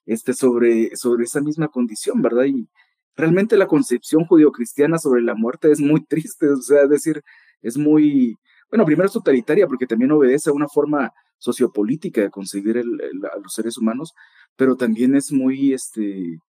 [0.06, 2.46] este, sobre, sobre esa misma condición, ¿verdad?
[2.46, 2.70] Y
[3.16, 7.24] realmente la concepción judio-cristiana sobre la muerte es muy triste, o sea, es decir,
[7.62, 8.36] es muy,
[8.70, 12.88] bueno, primero es totalitaria porque también obedece a una forma sociopolítica de concebir el,
[13.34, 14.14] a los seres humanos,
[14.56, 16.40] pero también es muy, este,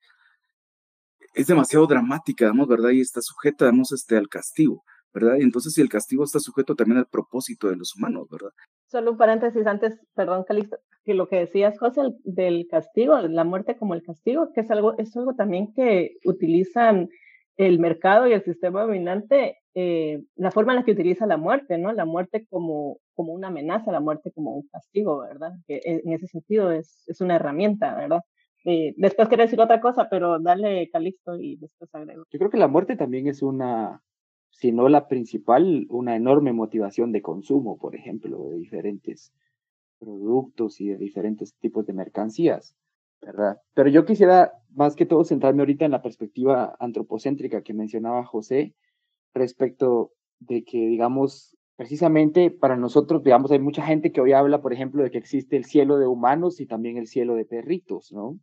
[1.37, 2.67] es demasiado dramática, ¿no?
[2.67, 2.91] ¿verdad?
[2.91, 5.37] Y está sujeta, damos, este, al castigo, ¿verdad?
[5.39, 8.51] Y entonces si el castigo está sujeto también al propósito de los humanos, ¿verdad?
[8.91, 13.77] Solo un paréntesis antes, perdón, Calixto, que lo que decías, José, del castigo, la muerte
[13.77, 17.11] como el castigo, que es algo, es algo también que utilizan
[17.59, 21.77] el mercado y el sistema dominante, eh, la forma en la que utiliza la muerte,
[21.77, 21.93] ¿no?
[21.93, 25.53] La muerte como, como una amenaza, la muerte como un castigo, ¿verdad?
[25.67, 28.21] Que en ese sentido es, es una herramienta, ¿verdad?
[28.97, 32.25] Después quiero decir otra cosa, pero dale Calixto y después agrego.
[32.31, 34.03] Yo creo que la muerte también es una,
[34.51, 39.33] si no la principal, una enorme motivación de consumo, por ejemplo, de diferentes
[40.01, 42.75] productos y de diferentes tipos de mercancías.
[43.23, 43.59] ¿verdad?
[43.75, 48.75] Pero yo quisiera más que todo centrarme ahorita en la perspectiva antropocéntrica que mencionaba José
[49.33, 54.73] respecto de que, digamos, precisamente para nosotros, digamos, hay mucha gente que hoy habla, por
[54.73, 58.39] ejemplo, de que existe el cielo de humanos y también el cielo de perritos, ¿no?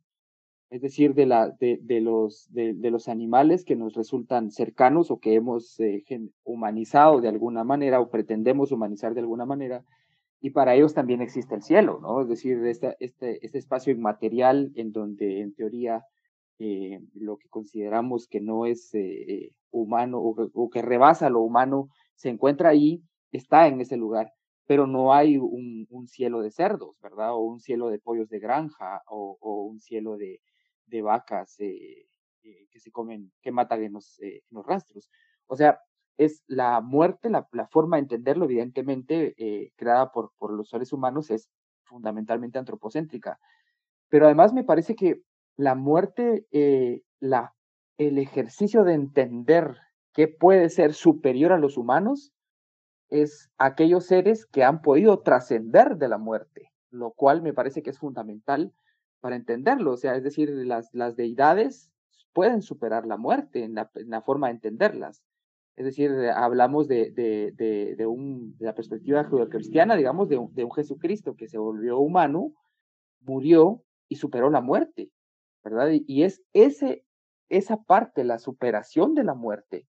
[0.73, 5.11] Es decir, de, la, de, de los, de, de, los animales que nos resultan cercanos
[5.11, 6.03] o que hemos eh,
[6.43, 9.85] humanizado de alguna manera o pretendemos humanizar de alguna manera,
[10.41, 12.21] y para ellos también existe el cielo, ¿no?
[12.21, 16.05] Es decir, este, este, espacio inmaterial en donde en teoría
[16.57, 22.29] eh, lo que consideramos que no es eh, humano o, que rebasa lo humano se
[22.29, 24.33] encuentra ahí, está en ese lugar,
[24.65, 27.35] pero no hay un, un cielo de cerdos, ¿verdad?
[27.35, 30.39] O un cielo de pollos de granja o, o un cielo de,
[30.85, 32.07] de vacas eh,
[32.41, 35.09] que se comen, que matan en los, en los rastros.
[35.47, 35.79] O sea,
[36.17, 41.31] es la muerte, la, forma de entenderlo, evidentemente, eh, creada por, por los seres humanos,
[41.31, 41.49] es
[41.83, 43.39] fundamentalmente antropocéntrica.
[44.09, 45.21] Pero además me parece que
[45.55, 47.53] la muerte, eh, la,
[47.97, 49.77] el ejercicio de entender
[50.13, 52.31] qué puede ser superior a los humanos,
[53.09, 57.91] es aquellos seres que han podido trascender de la muerte, lo cual me parece que
[57.91, 58.73] es fundamental
[59.23, 59.93] para entenderlo.
[59.93, 61.89] O sea, es decir, las, las deidades
[62.33, 65.23] pueden superar la muerte en la, forma de entenderlas.
[65.77, 67.53] Es decir, hablamos de, de,
[67.95, 71.99] de, un, de la perspectiva judio-cristiana, digamos, de un, de un Jesucristo que se volvió
[71.99, 72.51] humano,
[73.21, 75.09] murió y superó la muerte,
[75.63, 75.87] ¿verdad?
[75.93, 77.05] Y, es ese,
[77.47, 79.87] esa parte, la superación de la muerte,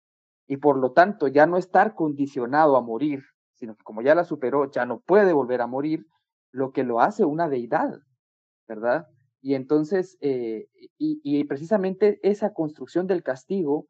[0.48, 3.24] y por lo tanto ya no estar condicionado a morir,
[3.56, 6.08] sino que como ya la superó, ya no puede volver a morir,
[6.54, 8.00] lo que lo hace una deidad,
[8.70, 9.08] ¿verdad?
[9.48, 13.88] Y entonces, eh, y, precisamente esa construcción del castigo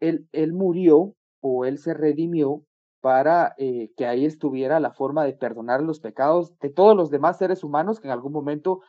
[0.00, 2.62] él, él murió o él se redimió
[3.02, 7.36] para eh, que ahí estuviera la forma de perdonar los pecados de todos los demás
[7.36, 8.80] seres humanos que en algún momento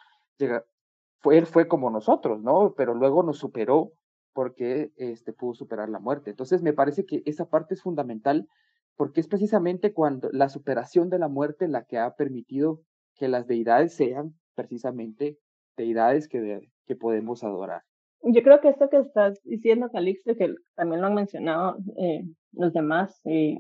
[1.20, 2.76] fue, él fue como nosotros, ¿no?
[2.78, 3.92] Pero luego nos superó
[4.32, 6.30] porque este, pudo superar la muerte.
[6.30, 8.48] Entonces me parece que esa parte es fundamental
[8.96, 12.80] porque es precisamente cuando la superación de la muerte la que ha permitido
[13.16, 15.38] que las deidades sean precisamente
[15.80, 16.62] deidades que,
[17.00, 17.84] podemos adorar.
[18.24, 22.74] Yo creo que esto que estás diciendo, Calixto, que también lo han mencionado eh, los
[22.74, 23.60] demás eh,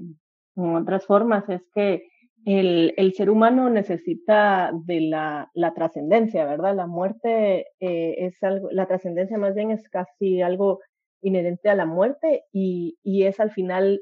[0.56, 2.08] en otras formas, es que
[2.46, 6.76] el, ser humano necesita de la, la trascendencia, ¿verdad?
[6.76, 10.80] La muerte eh, es algo, la trascendencia más bien es casi algo
[11.22, 14.02] inherente a la muerte y, y es al final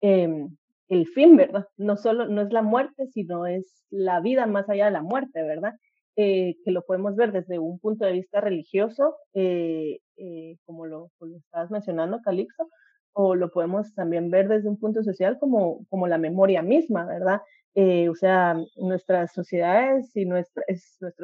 [0.00, 0.56] em,
[0.88, 1.66] el fin, ¿verdad?
[1.76, 5.42] No solo, no es la muerte, sino es la vida más allá de la muerte,
[5.42, 5.74] ¿verdad?
[6.20, 11.12] Eh, que lo podemos ver desde un punto de vista religioso, eh, eh, como, lo,
[11.36, 12.68] estabas mencionando, Calixto,
[13.12, 17.40] o lo podemos también ver desde un punto social como, como la memoria misma, ¿verdad?
[17.76, 20.64] Eh, o sea, nuestras sociedades y nuestros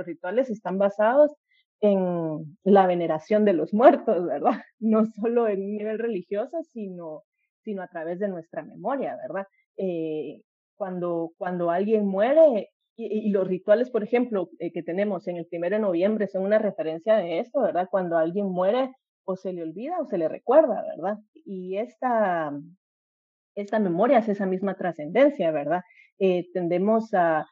[0.07, 1.33] rituales están basados
[1.81, 4.63] en la veneración de los muertos, ¿verdad?
[4.79, 7.25] No solo en un nivel religioso, sino,
[7.65, 9.47] sino a través de nuestra memoria, ¿verdad?
[9.77, 10.43] Eh,
[10.77, 15.77] cuando, cuando alguien muere, y, los rituales, por ejemplo, eh, que tenemos en el primero
[15.77, 17.89] de noviembre son una referencia de esto, ¿verdad?
[17.91, 18.93] Cuando alguien muere,
[19.25, 21.19] o se le olvida o se le recuerda, ¿verdad?
[21.45, 22.53] Y esta,
[23.55, 25.83] esta memoria es esa misma trascendencia, ¿verdad?
[26.19, 27.47] Eh, tendemos a,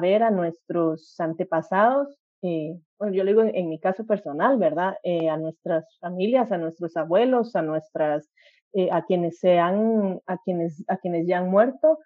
[0.00, 4.96] ver a nuestros antepasados, eh, bueno, yo lo digo en, mi caso personal, ¿verdad?
[5.02, 8.30] Eh, a nuestras familias, a nuestros abuelos, a nuestras,
[8.92, 11.98] a quienes sean, a quienes, a quienes ya han muerto,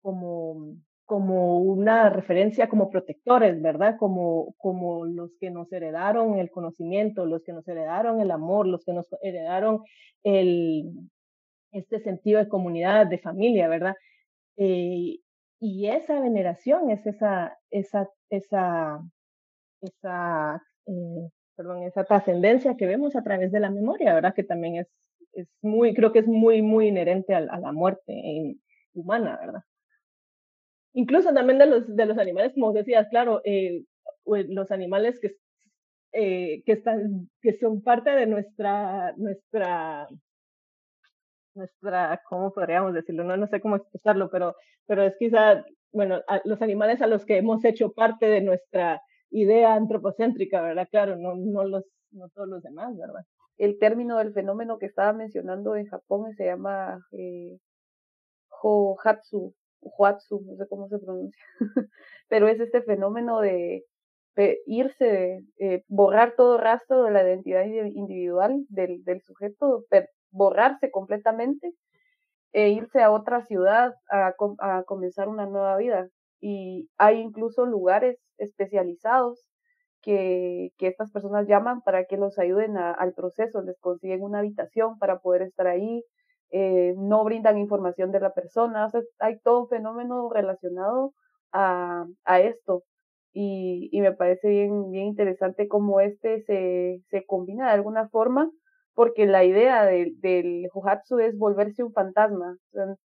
[0.00, 0.76] como
[1.08, 3.96] como una referencia como protectores, ¿verdad?
[3.98, 8.84] Como, como los que nos heredaron el conocimiento, los que nos heredaron el amor, los
[8.84, 9.82] que nos heredaron
[10.22, 10.84] el,
[11.72, 13.96] este sentido de comunidad, de familia, ¿verdad?
[14.58, 15.20] Eh,
[15.60, 19.00] y esa veneración es esa, esa, esa,
[19.80, 24.34] esa, eh, perdón, esa trascendencia que vemos a través de la memoria, ¿verdad?
[24.34, 24.88] Que también es,
[25.32, 28.58] es muy, creo que es muy, muy inherente a, a la muerte
[28.92, 29.62] humana, ¿verdad?
[30.92, 33.84] Incluso también de los, de los animales, como decías, claro, eh,
[34.24, 35.36] los animales que,
[36.12, 40.08] eh, que, están, que son parte de nuestra, nuestra,
[41.54, 43.24] nuestra, ¿cómo podríamos decirlo?
[43.24, 44.54] No, no sé cómo expresarlo, pero,
[44.86, 49.74] pero es quizá, bueno, los animales a los que hemos hecho parte de nuestra idea
[49.74, 50.88] antropocéntrica, ¿verdad?
[50.90, 53.22] Claro, no, no, los, no todos los demás, ¿verdad?
[53.58, 57.58] El término del fenómeno que estaba mencionando en Japón se llama eh,
[58.62, 61.42] Hohatsu, No sé cómo se pronuncia,
[62.28, 63.84] pero es este fenómeno de,
[64.66, 69.84] irse, eh, borrar todo rastro de la identidad individual del, sujeto,
[70.30, 71.72] borrarse completamente
[72.52, 76.08] e irse a otra ciudad a, a comenzar una nueva vida.
[76.40, 79.48] Y hay incluso lugares especializados
[80.02, 84.98] que, que, estas personas llaman para que los ayuden al proceso, les consiguen una habitación
[84.98, 86.04] para poder estar ahí,
[86.50, 91.12] eh, no brindan información de la persona, hay todo un fenómeno relacionado
[91.52, 92.84] a, a esto.
[93.32, 98.50] Y, y, me parece bien, bien interesante cómo este se, se combina de alguna forma,
[98.94, 102.56] porque la idea del del Juhatsu es volverse un fantasma,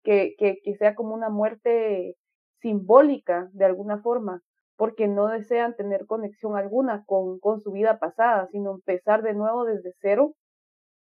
[0.04, 2.16] que, que, que sea como una muerte
[2.62, 4.42] simbólica de alguna forma,
[4.76, 9.66] porque no desean tener conexión alguna con, con su vida pasada, sino empezar de nuevo
[9.66, 10.36] desde cero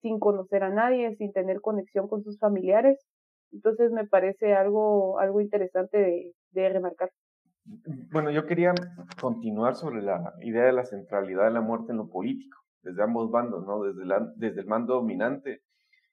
[0.05, 3.03] sin conocer a nadie, sin tener conexión con sus familiares.
[3.51, 7.09] Entonces me parece algo, algo interesante de, remarcar.
[8.11, 8.75] Bueno, yo quería
[9.19, 13.31] continuar sobre la idea de la centralidad de la muerte en lo político, desde ambos
[13.31, 13.81] bandos, ¿no?
[13.81, 14.03] Desde,
[14.35, 15.61] desde el mando dominante.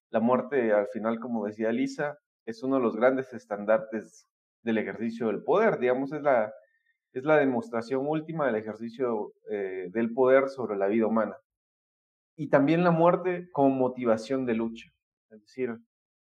[0.09, 4.27] La muerte, al final, como decía Lisa, es uno de los grandes estandartes
[4.63, 6.51] del ejercicio del poder, digamos, es la,
[7.13, 11.37] es la demostración última del ejercicio eh, del poder sobre la vida humana
[12.43, 14.91] y también la muerte como motivación de lucha.
[15.31, 15.77] Es decir,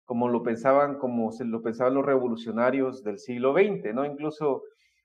[0.06, 4.06] como lo pensaban, como se lo pensaban los revolucionarios del siglo XX, ¿no?
[4.06, 4.64] Incluso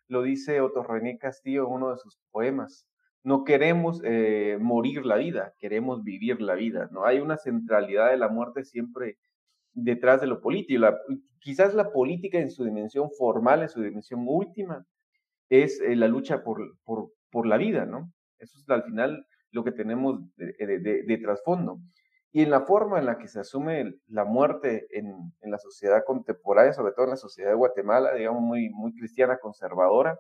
[0.09, 2.87] lo dice Otto René Castillo en uno de sus poemas.
[3.23, 7.05] No queremos eh, morir la vida, queremos vivir la vida, ¿no?
[7.05, 9.19] Hay una centralidad de la muerte siempre
[9.75, 10.87] detrás de lo político.
[11.39, 14.87] Quizás la política en su dimensión formal, en su dimensión última,
[15.51, 18.11] es eh, la lucha por, por, por la vida, ¿no?
[18.39, 21.79] Eso es al final lo que tenemos de, trasfondo.
[22.33, 26.73] Y en la forma en la que se asume la muerte en, la sociedad contemporánea,
[26.73, 30.19] sobre todo en la sociedad de Guatemala, digamos, muy, muy cristiana, conservadora,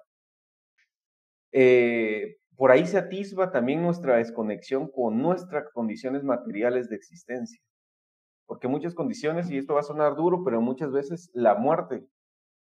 [1.50, 7.60] eh, por ahí se atisba también nuestra desconexión con nuestras condiciones materiales de existencia.
[8.46, 12.06] Porque muchas condiciones, y esto va a sonar duro, pero muchas veces la muerte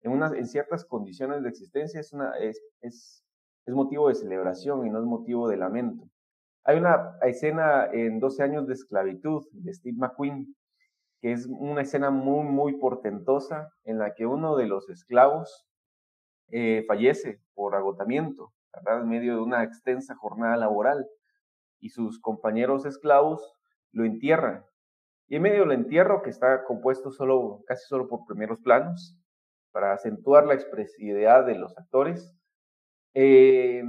[0.02, 3.24] en, unas, en ciertas condiciones de existencia es, una, es, es,
[3.68, 6.10] es motivo de celebración y no es motivo de lamento.
[6.68, 10.54] Hay una escena en 12 años de esclavitud de Steve McQueen,
[11.22, 15.66] que es una escena muy, muy portentosa en la que uno de los esclavos
[16.50, 19.00] eh, fallece por agotamiento, ¿verdad?
[19.00, 21.08] En medio de una extensa jornada laboral
[21.80, 23.54] y sus compañeros esclavos
[23.94, 24.66] lo entierran.
[25.30, 29.18] Y en medio del entierro, que está compuesto solo, casi solo por primeros planos,
[29.72, 32.37] para acentuar la expresividad de los actores,
[33.14, 33.84] eh,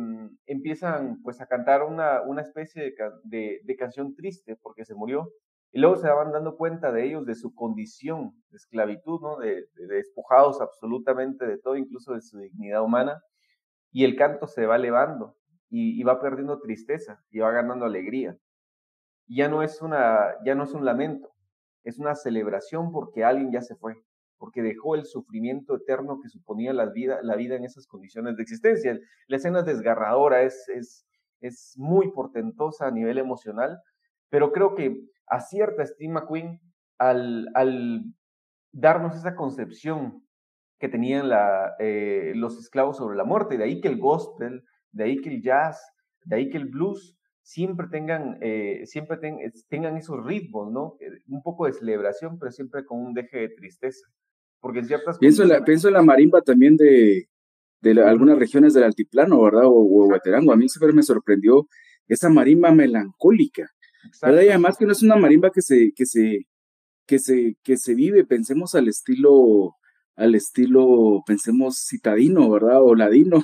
[0.47, 5.33] empiezan pues a cantar una, una especie de, de, canción triste porque se murió
[5.71, 9.37] y luego se van dando cuenta de ellos, de su condición de esclavitud, ¿no?
[9.37, 13.23] de, despojados absolutamente de todo, incluso de su dignidad humana,
[13.93, 15.37] y el canto se va elevando
[15.69, 18.37] y, y, va perdiendo tristeza y va ganando alegría.
[19.27, 21.35] Ya no es, una, ya no es un lamento,
[21.85, 24.03] es una celebración porque alguien ya se fue,
[24.39, 28.43] porque dejó el sufrimiento eterno que suponía la vida, la vida en esas condiciones de
[28.43, 28.99] existencia.
[29.27, 31.07] La escena es desgarradora, es, es,
[31.41, 33.79] es muy portentosa a nivel emocional,
[34.31, 34.97] pero creo que
[35.27, 36.61] acierta Steve McQueen
[36.99, 38.05] al, al
[38.73, 40.25] darnos esa concepción
[40.79, 41.31] que tenían
[41.81, 45.43] eh, los esclavos sobre la muerte, de ahí que el gospel, de ahí que el
[45.43, 45.81] jazz,
[46.25, 49.19] de ahí que el blues siempre tengan, eh, siempre
[49.69, 50.97] tengan esos ritmos, ¿no?
[51.01, 54.07] Eh, un poco de celebración, pero siempre con un deje de tristeza.
[54.61, 57.29] Porque en ciertas pienso, la, pienso en la marimba también de,
[57.81, 59.65] de algunas regiones del altiplano, ¿verdad?
[59.67, 61.69] O, o A mí siempre me sorprendió
[62.09, 63.69] esa marimba melancólica.
[64.23, 64.43] ¿verdad?
[64.43, 66.47] Y además que no es una marimba que se, que se,
[67.07, 69.75] que se, que se vive, pensemos al estilo,
[70.17, 72.83] al estilo, pensemos citadino, ¿verdad?
[72.83, 73.43] O ladino,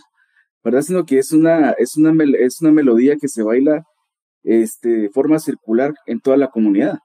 [0.64, 0.83] ¿verdad?
[0.83, 3.85] Sino que es una, es una, es una melodía que se baila
[4.42, 6.98] este, de forma circular en toda la comunidad.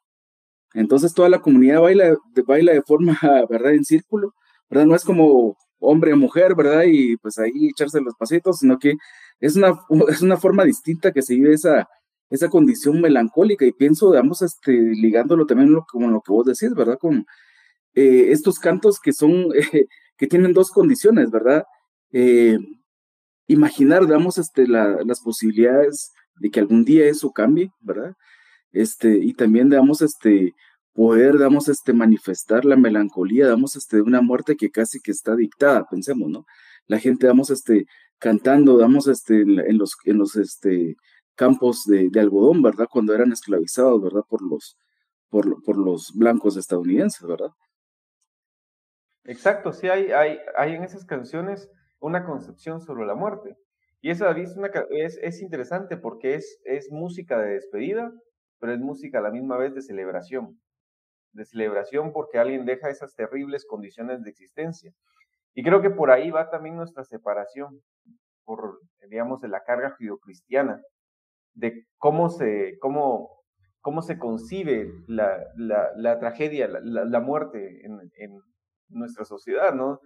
[0.73, 3.17] Entonces toda la comunidad baila, baila de forma,
[3.49, 3.73] ¿verdad?
[3.73, 4.34] En círculo,
[4.69, 4.86] ¿verdad?
[4.86, 6.84] No es como hombre o mujer, ¿verdad?
[6.88, 8.93] Y pues ahí echarse los pasitos, sino que
[9.39, 9.79] es una,
[10.10, 11.88] es una forma distinta que se vive esa,
[12.29, 16.73] esa condición melancólica y pienso, digamos, este, ligándolo también lo, con lo que vos decís,
[16.75, 16.97] ¿verdad?
[16.99, 17.25] Con
[17.95, 19.47] eh, estos cantos que son,
[20.17, 21.63] que tienen dos condiciones, ¿verdad?
[22.12, 22.58] Eh,
[23.47, 28.15] imaginar, digamos, este, las posibilidades de que algún día eso cambie, ¿verdad?
[28.71, 30.53] Este, y también, digamos, este,
[30.93, 35.36] poder, digamos, este, manifestar la melancolía, digamos, este, de una muerte que casi que está
[35.36, 36.45] dictada, pensemos, ¿no?
[36.88, 37.86] La gente, digamos, este,
[38.17, 40.95] cantando, digamos, este, en, los, en los, este,
[41.39, 42.88] campos de, algodón, ¿verdad?
[42.91, 44.23] Cuando eran esclavizados, ¿verdad?
[44.27, 44.77] Por los,
[45.29, 47.51] por, por los blancos estadounidenses, ¿verdad?
[49.23, 53.55] Exacto, sí hay, hay, hay en esas canciones una concepción sobre la muerte.
[54.01, 58.12] Y esa es, es interesante porque es, es música de despedida,
[58.60, 60.60] pero es música a la misma vez de celebración.
[61.32, 64.93] De celebración porque alguien deja esas terribles condiciones de existencia.
[65.54, 67.82] Y creo que por ahí va también nuestra separación,
[68.45, 70.82] por, digamos, de la carga judio-cristiana,
[71.54, 73.43] de cómo se, cómo,
[73.82, 78.41] cómo se concibe la, la, tragedia, la, muerte en,
[78.89, 80.00] nuestra sociedad, ¿no?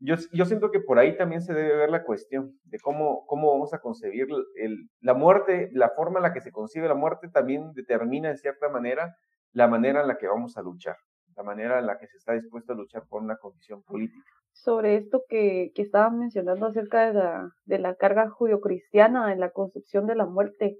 [0.00, 3.52] Yo, yo siento que por ahí también se debe ver la cuestión de cómo, cómo
[3.52, 4.26] vamos a concebir
[4.56, 8.36] el, la muerte, la forma en la que se concibe la muerte también determina en
[8.36, 9.16] cierta manera
[9.52, 10.96] la manera en la que vamos a luchar,
[11.36, 14.28] la manera en la que se está dispuesto a luchar por una condición política.
[14.52, 20.06] Sobre esto que, que mencionando acerca de la, de la carga judio-cristiana en la concepción
[20.06, 20.76] de la muerte,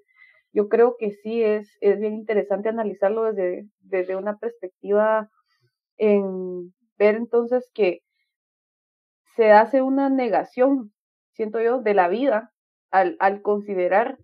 [0.52, 5.28] yo creo que sí es, es bien interesante analizarlo desde, desde una perspectiva
[5.96, 8.00] en ver entonces que
[9.36, 10.92] se hace una negación,
[11.32, 12.52] siento yo, de la vida
[12.90, 14.18] al, al considerar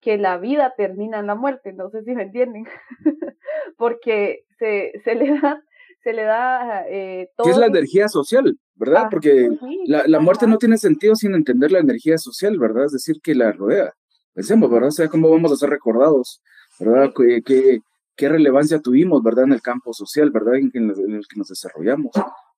[0.00, 2.64] que la vida termina en la muerte, no sé si me entienden,
[3.78, 5.62] porque se, se le da,
[6.02, 7.48] se le da eh, todo.
[7.48, 9.04] es la energía social, ¿verdad?
[9.04, 9.48] Ah, porque
[9.86, 12.86] la, la, muerte no tiene sentido sin entender la energía social, ¿verdad?
[12.86, 13.92] Es decir, que la rodea.
[14.34, 14.88] Pensemos, ¿verdad?
[14.88, 16.42] O sea, cómo vamos a ser recordados,
[16.80, 17.12] ¿verdad?
[17.16, 17.80] ¿Qué,
[18.16, 19.44] qué, relevancia tuvimos, ¿verdad?
[19.44, 20.56] En el campo social, ¿verdad?
[20.56, 22.12] En, en el que nos desarrollamos.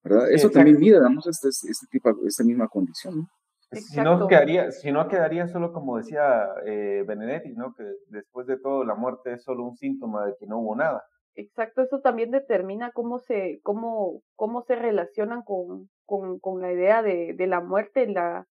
[0.05, 0.31] ¿Verdad?
[0.31, 3.29] Eso también mide, damos este, este tipo, esta misma condición, ¿no?
[3.73, 7.75] Si no, quedaría, si no quedaría solo como decía eh, Benedetti, ¿no?
[7.75, 11.03] Que después de todo la muerte es solo un síntoma de que no hubo nada.
[11.35, 17.03] Exacto, eso también determina cómo se, cómo, cómo se relacionan con, con, con la idea
[17.03, 18.47] de, de la muerte la,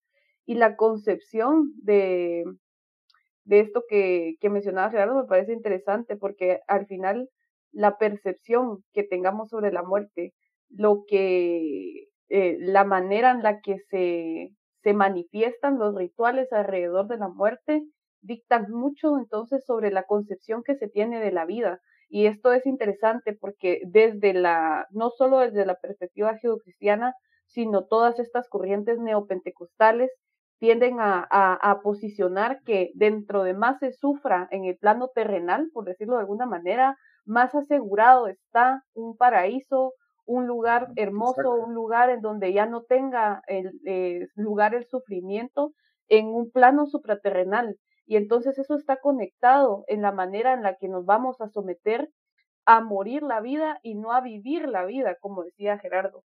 [0.45, 2.43] y la concepción de,
[3.45, 7.29] de esto que, que mencionaba Gerardo me parece interesante porque al final
[7.71, 10.33] la percepción que tengamos sobre la muerte
[10.75, 14.49] lo que, eh, la manera en la que se,
[14.81, 17.83] se manifiestan los rituales alrededor de la muerte
[18.21, 21.79] dictan mucho entonces sobre la concepción que se tiene de la vida.
[22.09, 27.13] Y esto es interesante porque desde la, no solo desde la perspectiva judio-cristiana,
[27.47, 30.11] sino todas estas corrientes neopentecostales
[30.59, 35.69] tienden a, a, a, posicionar que dentro de más se sufra en el plano terrenal,
[35.73, 39.93] por decirlo de alguna manera, más asegurado está un paraíso,
[40.25, 45.73] un lugar hermoso, un lugar en donde ya no tenga el eh, lugar el sufrimiento
[46.07, 47.77] en un plano supraterrenal.
[48.05, 52.09] Y entonces eso está conectado en la manera en la que nos vamos a someter
[52.65, 56.23] a morir la vida y no a vivir la vida, como decía Gerardo.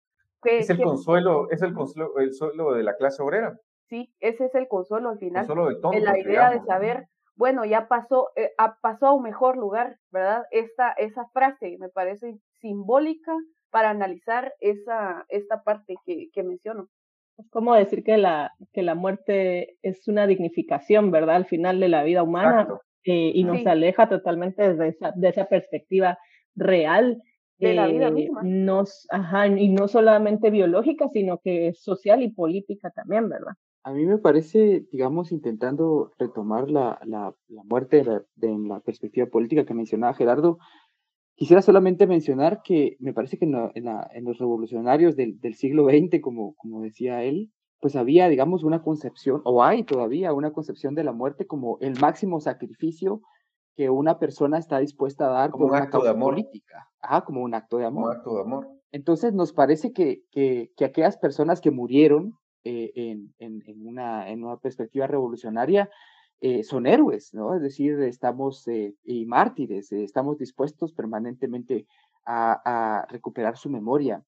[0.45, 3.57] es el consuelo, es el consuelo, el consuelo de la clase obrera.
[3.89, 5.47] Sí, ese es el consuelo al final.
[5.47, 9.57] Consuelo de tontos, la idea de saber, bueno, ya pasó, eh, pasó a un mejor
[9.57, 10.45] lugar, ¿verdad?
[10.51, 13.37] Esta, esa frase me parece simbólica
[13.75, 16.89] para analizar esa, esta parte que, que menciono.
[17.37, 21.35] Es como decir que la, que la muerte es una dignificación, ¿verdad?
[21.35, 22.69] Al final de la vida humana
[23.03, 26.17] eh, y nos aleja totalmente de esa, de esa perspectiva
[26.55, 27.21] real
[27.59, 28.43] de la vida misma.
[28.45, 33.55] No, ajá, y no solamente biológica, sino que social y política también, ¿verdad?
[33.83, 38.05] A mí me parece, digamos, intentando retomar la, la, la muerte
[38.37, 40.59] de la, perspectiva política que mencionaba Gerardo,
[41.37, 46.21] quisiera solamente mencionar que me parece que en, en, los revolucionarios del, del, siglo XX,
[46.21, 51.05] como, como decía él, pues había, digamos, una concepción, o hay todavía una concepción de
[51.05, 53.21] la muerte como el máximo sacrificio
[53.77, 56.35] que una persona está dispuesta a dar como por un acto de amor.
[56.35, 56.89] política.
[57.01, 58.11] Ajá, como un acto de amor.
[58.11, 58.69] Un acto de amor.
[58.93, 64.31] Entonces nos parece que, que, que aquellas personas que murieron eh, en, en, en, una,
[64.31, 65.91] en una perspectiva revolucionaria
[66.47, 67.55] eh, son héroes, ¿no?
[67.55, 71.87] Es decir, estamos, eh, y mártires, estamos dispuestos permanentemente
[72.27, 74.23] a, recuperar su memoria.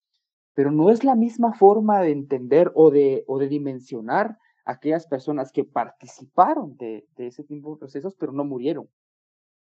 [0.54, 6.78] Pero no es la misma forma de entender o de, dimensionar aquellas personas que participaron
[6.78, 8.88] de, ese tipo de procesos, pero no murieron.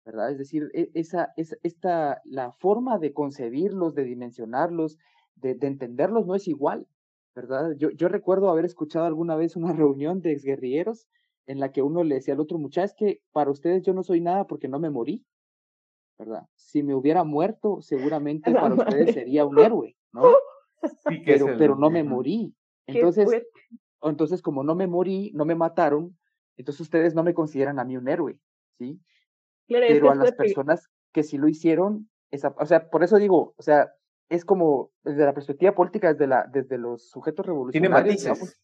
[0.05, 0.31] ¿verdad?
[0.31, 4.99] Es decir, e, esa, esa, esta, la forma de concebirlos, de dimensionarlos,
[5.35, 6.87] de, de entenderlos no es igual,
[7.35, 7.73] ¿verdad?
[7.77, 11.09] Yo, yo recuerdo haber escuchado alguna vez una reunión de exguerrilleros
[11.47, 14.03] en la que uno le decía al otro, muchacho, es que para ustedes yo no
[14.03, 15.25] soy nada porque no me morí,
[16.19, 16.47] ¿verdad?
[16.55, 17.81] Si me hubiera muerto,
[18.21, 20.35] seguramente para ustedes sería un héroe, ¿no?
[21.09, 22.55] Sí, pero, pero no me morí.
[22.87, 23.29] Entonces,
[24.03, 26.17] entonces, como no me morí, no me mataron,
[26.57, 28.39] entonces ustedes no me consideran a mí un héroe,
[28.79, 29.01] ¿sí?
[29.69, 33.63] pero a las personas que sí lo hicieron, esa, o sea, por eso digo, o
[33.63, 33.93] sea,
[34.29, 38.23] es como desde la perspectiva política, desde, la, desde los sujetos revolucionarios.
[38.23, 38.61] Tiene matices.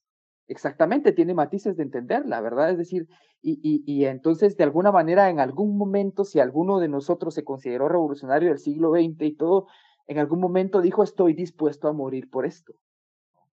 [0.53, 2.70] Exactamente, tiene matices de entenderla, ¿verdad?
[2.70, 3.09] Es decir,
[3.40, 7.42] y, y, y, entonces, de alguna manera, en algún momento, si alguno de nosotros se
[7.42, 9.66] consideró revolucionario del siglo XX y todo,
[10.07, 12.74] en algún momento dijo, estoy dispuesto a morir por esto.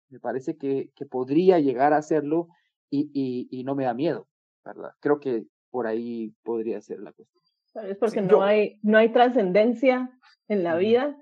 [0.10, 2.48] Me parece que, que podría llegar a hacerlo
[2.90, 4.28] y, y, y no me da miedo,
[4.64, 4.92] ¿verdad?
[5.00, 7.44] Creo que por ahí podría ser la cuestión.
[7.90, 10.10] Es porque no, hay, no hay trascendencia
[10.48, 11.16] en la vida,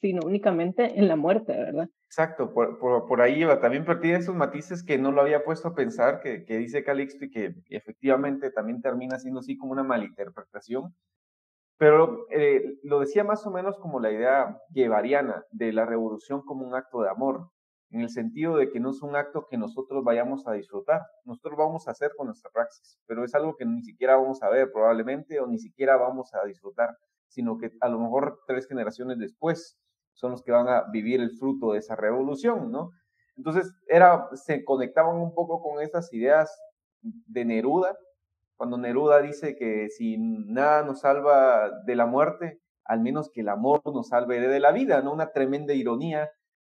[0.00, 1.88] sino únicamente en la muerte, ¿verdad?
[2.06, 3.60] Exacto, por, por, ahí iba.
[3.60, 7.24] También de esos matices que no lo había puesto a pensar, que, que dice Calixto
[7.24, 10.94] y que efectivamente también termina siendo así como una malinterpretación.
[11.78, 16.66] Pero eh, lo decía más o menos como la idea guevariana de la revolución como
[16.66, 17.50] un acto de amor
[17.90, 21.56] en el sentido de que no es un acto que nosotros vayamos a disfrutar, nosotros
[21.56, 24.72] vamos a hacer con nuestra praxis, pero es algo que ni siquiera vamos a ver
[24.72, 26.96] probablemente o ni siquiera vamos a disfrutar,
[27.28, 29.78] sino que a lo mejor tres generaciones después
[30.16, 32.90] son los que van a vivir el fruto de esa revolución, ¿no?
[33.36, 36.50] Entonces, era, se conectaban un poco con esas ideas
[37.02, 37.96] de Neruda,
[38.56, 43.50] cuando Neruda dice que si nada nos salva de la muerte, al menos que el
[43.50, 45.12] amor nos salve de la vida, ¿no?
[45.12, 46.30] Una tremenda ironía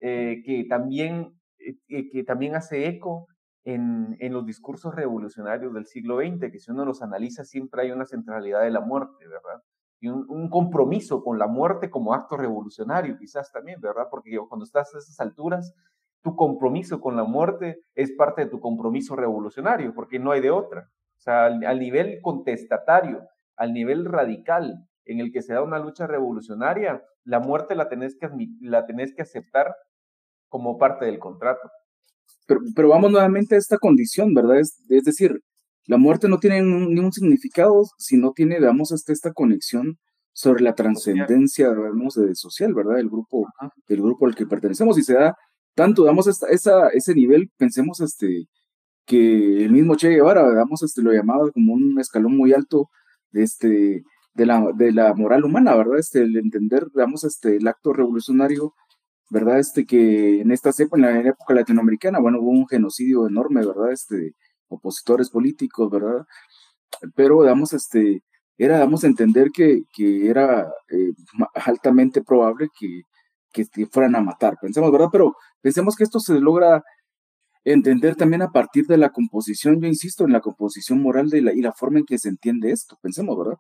[0.01, 3.27] eh, que, también, eh, que también hace eco
[3.65, 7.91] en, en, los discursos revolucionarios del siglo XX, que si uno los analiza siempre hay
[7.91, 9.61] una centralidad de la muerte, ¿verdad?
[10.01, 14.09] Y un, compromiso con la muerte como acto revolucionario, quizás también, ¿verdad?
[14.11, 15.75] Porque cuando estás a esas alturas,
[16.23, 20.51] tu compromiso con la muerte es parte de tu compromiso revolucionario, porque no hay de
[20.51, 20.91] otra.
[21.17, 23.23] O sea, al, al nivel contestatario,
[23.57, 28.17] al nivel radical en el que se da una lucha revolucionaria, la muerte la tenés
[28.17, 28.29] que,
[28.61, 29.75] la tenés que aceptar
[30.49, 31.71] como parte del contrato.
[32.47, 34.59] Pero, pero vamos nuevamente a esta condición, ¿verdad?
[34.59, 35.41] Es, es decir,
[35.87, 39.99] la muerte no tiene ningún significado si no tiene, digamos, hasta esta conexión
[40.33, 42.99] sobre la trascendencia, digamos, de social, ¿verdad?
[42.99, 43.49] El grupo,
[43.89, 45.37] del grupo al que pertenecemos y se da
[45.75, 48.47] tanto, damos esta, esa, ese nivel, pensemos, este,
[49.07, 52.91] que el mismo Che Guevara, digamos, este, lo llamaba como un escalón muy alto
[53.31, 55.99] de este, de la, de la moral humana, ¿verdad?
[55.99, 58.75] Este, el entender, digamos, este, el acto revolucionario
[59.31, 59.59] ¿verdad?
[59.59, 63.93] Este que en esta época, en la época latinoamericana, bueno, hubo un genocidio enorme, ¿verdad?
[63.93, 64.35] Este,
[64.69, 66.27] opositores políticos, ¿verdad?
[67.15, 68.23] Pero, digamos, este,
[68.59, 71.13] era, damos a entender que, que era eh,
[71.67, 73.03] altamente probable que,
[73.53, 75.09] que, fueran a matar, pensemos, ¿verdad?
[75.13, 76.83] Pero pensemos que esto se logra
[77.65, 81.53] entender también a partir de la composición, yo insisto, en la composición moral de la,
[81.53, 83.59] y la forma en que se entiende esto, pensemos, ¿verdad?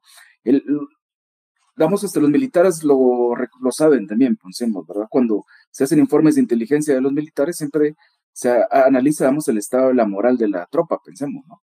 [1.76, 5.06] Damos, este, los militares lo, lo saben también, pensemos, ¿verdad?
[5.10, 7.96] Cuando se hacen informes de inteligencia de los militares, siempre
[8.36, 11.62] se analiza, damos, el estado de la moral de la tropa, pensemos, ¿no?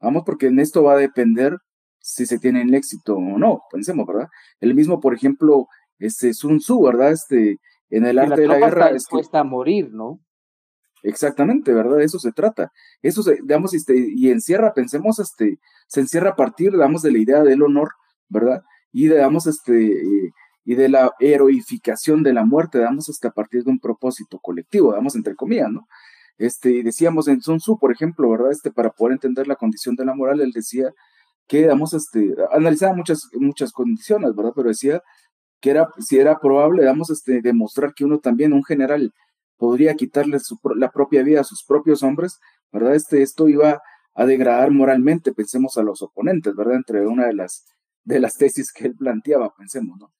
[0.00, 1.58] Vamos, porque en esto va a depender
[2.00, 4.28] si se tiene el éxito o no, pensemos, ¿verdad?
[4.58, 5.68] El mismo, por ejemplo,
[5.98, 7.12] este Sun Tzu, ¿verdad?
[7.12, 7.58] Este,
[7.90, 8.84] en el arte de la guerra.
[8.84, 10.18] Está dispuesta a morir, ¿no?
[11.02, 11.98] Exactamente, ¿verdad?
[11.98, 12.72] De eso se trata.
[13.02, 17.18] Eso, se, digamos, este, y encierra, pensemos, este, se encierra a partir, digamos, de la
[17.18, 17.92] idea del honor,
[18.28, 18.62] ¿verdad?
[18.94, 20.32] y damos este
[20.66, 24.94] y de la heroificación de la muerte, damos hasta a partir de un propósito colectivo,
[24.94, 25.86] damos entre comillas, ¿no?
[26.38, 28.50] Este, decíamos en Sun Tzu, por ejemplo, ¿verdad?
[28.50, 30.90] Este, para poder entender la condición de la moral, él decía
[31.48, 34.52] que, damos este, analizaba muchas, muchas condiciones, ¿verdad?
[34.54, 35.02] Pero decía
[35.60, 39.12] que era, si era probable, vamos, este, demostrar que uno también, un general,
[39.56, 40.38] podría quitarle
[40.76, 42.38] la propia vida a sus propios hombres,
[42.72, 42.94] ¿verdad?
[42.94, 43.80] Este, esto iba
[44.14, 46.76] a degradar moralmente, pensemos a los oponentes, ¿verdad?
[46.76, 47.64] Entre una de las,
[48.04, 50.12] de las tesis que él planteaba, pensemos, ¿no?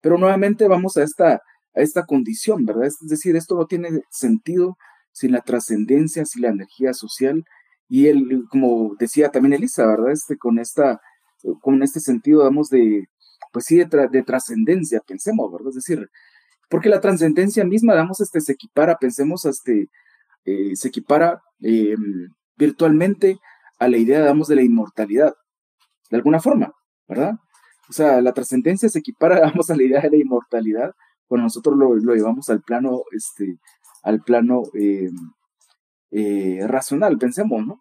[0.00, 1.40] Pero nuevamente vamos a esta, a
[1.80, 2.86] esta condición, ¿verdad?
[2.86, 4.76] Es decir, esto no tiene sentido
[5.12, 7.44] sin la trascendencia, sin la energía social,
[7.88, 10.12] y él, como decía también Elisa, ¿verdad?
[10.12, 11.00] Este, con esta,
[11.60, 13.08] con este sentido, vamos, de,
[13.52, 15.68] pues sí, de, trascendencia, pensemos, ¿verdad?
[15.68, 16.08] Es decir,
[16.70, 19.90] porque la trascendencia misma, vamos, este, se equipara, pensemos, este,
[20.44, 21.94] eh, se equipara eh,
[22.56, 23.38] virtualmente
[23.78, 25.34] a la idea, digamos, de la inmortalidad,
[26.10, 26.72] de alguna forma,
[27.08, 27.34] ¿verdad?
[27.88, 30.94] O sea, la trascendencia se equipara, digamos, a la idea de la inmortalidad
[31.26, 33.56] cuando nosotros lo, llevamos al plano, este,
[34.02, 35.10] al plano eh,
[36.10, 37.80] eh, racional, pensemos, ¿no?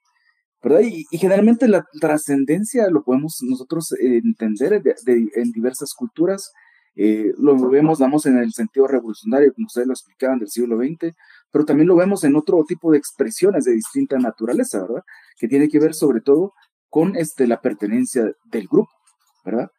[0.63, 0.82] ¿Verdad?
[0.82, 4.84] Y, generalmente la trascendencia lo podemos nosotros entender
[5.36, 6.51] en diversas culturas,
[6.95, 11.15] eh, lo vemos, damos en el sentido revolucionario, como ustedes lo explicaban, del siglo XX,
[11.51, 15.03] pero también lo vemos en otro tipo de expresiones de distinta naturaleza, ¿verdad?
[15.38, 16.53] Que tiene que ver sobre todo
[16.89, 18.91] con este, la pertenencia del grupo,
[19.45, 19.69] ¿verdad?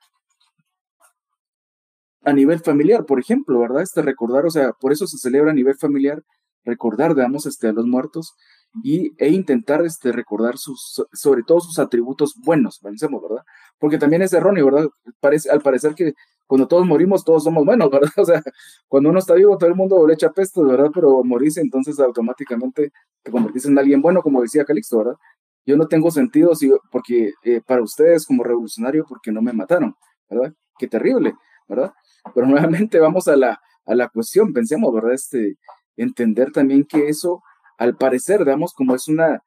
[2.24, 3.82] A nivel familiar, por ejemplo, ¿verdad?
[3.82, 6.22] Este recordar, o sea, por eso se celebra a nivel familiar,
[6.64, 8.34] recordar, digamos, este, a los muertos
[8.82, 13.44] y, e intentar este, recordar sus, sobre todo sus atributos buenos, pensemos, ¿verdad?
[13.78, 14.88] Porque también es erróneo, ¿verdad?
[15.20, 16.14] Parece, al parecer que
[16.46, 18.10] cuando todos morimos, todos somos buenos, ¿verdad?
[18.18, 18.42] O sea,
[18.88, 20.90] cuando uno está vivo, todo el mundo le echa pestes, ¿verdad?
[20.94, 22.92] Pero morís, entonces automáticamente
[23.22, 25.16] te convertís en alguien bueno, como decía Calixto, ¿verdad?
[25.64, 26.52] Yo no tengo sentido
[26.90, 29.94] porque eh, para ustedes como revolucionario, porque no me mataron,
[30.28, 30.52] ¿verdad?
[30.78, 31.34] Qué terrible,
[31.74, 31.92] ¿verdad?
[32.34, 35.14] Pero nuevamente vamos a la, a la cuestión, pensemos, ¿verdad?
[35.14, 35.56] Este,
[35.96, 37.42] entender también que eso,
[37.78, 39.42] al parecer, digamos, como es una,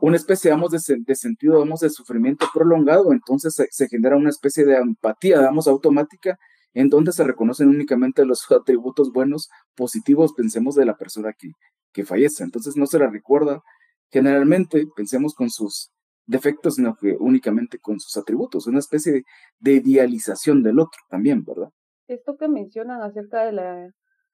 [0.00, 4.76] una especie, digamos, de, sentido, digamos, de sufrimiento prolongado, entonces se, genera una especie de
[4.76, 6.38] empatía, digamos, automática,
[6.72, 11.52] en donde se reconocen únicamente los atributos buenos, positivos, pensemos, de la persona que,
[11.92, 12.44] que fallece.
[12.44, 13.62] Entonces no se la recuerda
[14.10, 15.90] generalmente, pensemos con sus
[16.30, 19.22] defectos, sino que únicamente con sus atributos, una especie de,
[19.58, 21.70] de idealización del otro también, ¿verdad?
[22.08, 23.90] Esto que mencionan acerca de la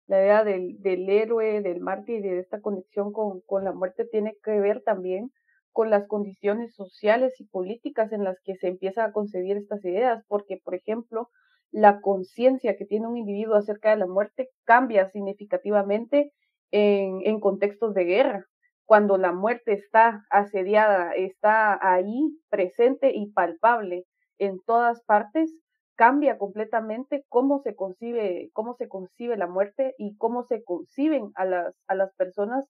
[0.07, 4.05] la idea del, del héroe, del mártir y de esta conexión con, con la muerte
[4.05, 5.31] tiene que ver también
[5.73, 10.25] con las condiciones sociales y políticas en las que se empieza a concebir estas ideas,
[10.27, 11.29] porque, por ejemplo,
[11.71, 16.33] la conciencia que tiene un individuo acerca de la muerte cambia significativamente
[16.71, 18.45] en, en contextos de guerra.
[18.87, 24.07] Cuando la muerte está asediada, está ahí presente y palpable
[24.39, 25.55] en todas partes,
[25.97, 31.45] cambia completamente cómo se concibe, cómo se concibe la muerte y cómo se conciben a
[31.45, 32.64] las, a las personas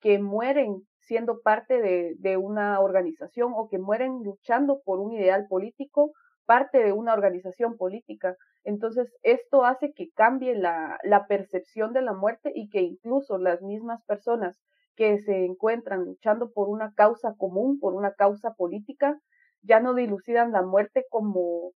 [0.00, 5.46] que mueren siendo parte de, de una organización o que mueren luchando por un ideal
[5.48, 6.12] político,
[6.46, 8.36] parte de una organización política.
[8.64, 13.62] Entonces, esto hace que cambie la, la percepción de la muerte y que incluso las
[13.62, 14.58] mismas personas
[14.96, 19.18] que se encuentran luchando por una causa común, por una causa política,
[19.62, 21.72] ya no dilucidan la muerte como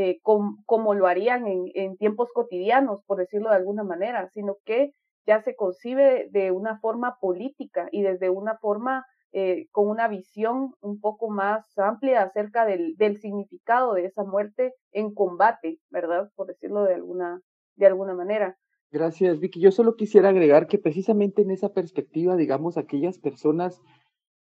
[0.00, 4.92] eh, como lo harían en, tiempos cotidianos, por decirlo de alguna manera, sino que
[5.26, 10.72] ya se concibe de una forma política y desde una forma eh, con una visión
[10.80, 16.30] un poco más amplia acerca del, del, significado de esa muerte en combate, ¿verdad?
[16.36, 17.40] Por decirlo de alguna,
[17.74, 18.56] de alguna manera.
[18.90, 19.60] Gracias, Vicky.
[19.60, 23.82] Yo solo quisiera agregar que precisamente en esa perspectiva, digamos, aquellas personas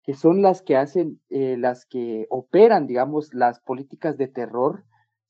[0.03, 4.84] que son las que hacen, eh, las que operan, digamos, las políticas de terror,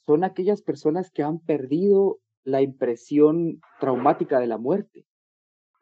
[0.07, 5.05] son aquellas personas que han perdido la impresión traumática de la muerte,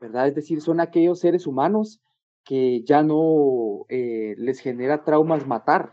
[0.00, 0.26] ¿verdad?
[0.28, 2.00] Es decir, son aquellos seres humanos
[2.44, 5.92] que ya no eh, les genera traumas matar,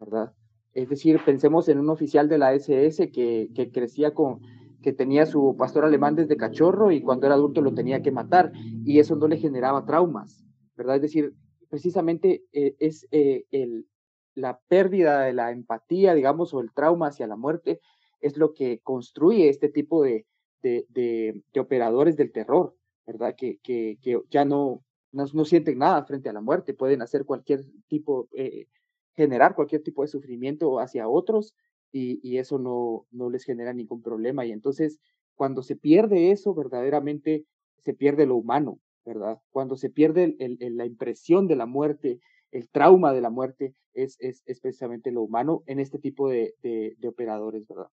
[0.00, 0.32] ¿verdad?
[0.72, 4.40] Es decir, pensemos en un oficial de la SS que, que crecía con,
[4.82, 8.52] que tenía su pastor alemán desde cachorro y cuando era adulto lo tenía que matar
[8.84, 10.44] y eso no le generaba traumas,
[10.76, 10.96] ¿verdad?
[10.96, 11.34] Es decir,
[11.68, 13.86] precisamente eh, es eh, el,
[14.34, 17.80] la pérdida de la empatía, digamos, o el trauma hacia la muerte,
[18.20, 20.26] es lo que construye este tipo de,
[20.62, 22.76] de, operadores del terror,
[23.06, 23.34] ¿verdad?
[23.36, 23.98] Que, que,
[24.30, 28.66] ya no, no, sienten nada frente a la muerte, pueden hacer cualquier tipo, eh,
[29.14, 31.54] generar cualquier tipo de sufrimiento hacia otros
[31.92, 34.44] y, eso no, no les genera ningún problema.
[34.46, 34.98] Y entonces,
[35.34, 37.44] cuando se pierde eso, verdaderamente
[37.78, 39.38] se pierde lo humano, ¿verdad?
[39.50, 42.20] Cuando se pierde la impresión de la muerte,
[42.50, 47.08] el trauma de la muerte es, es, precisamente lo humano en este tipo de, de,
[47.08, 47.88] operadores, ¿verdad?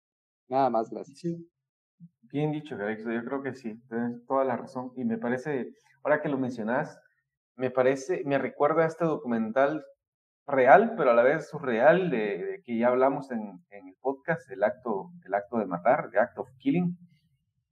[0.49, 1.19] Nada más, gracias.
[1.19, 1.49] Sí.
[2.23, 4.91] Bien dicho, Alex, yo creo que sí, tienes toda la razón.
[4.95, 5.71] Y me parece,
[6.03, 6.99] ahora que lo mencionas,
[7.55, 9.85] me parece, me recuerda a este documental
[10.47, 15.11] real, pero a la vez surreal, de, que ya hablamos en, el podcast, el acto,
[15.25, 16.97] el acto de matar, The Act of Killing,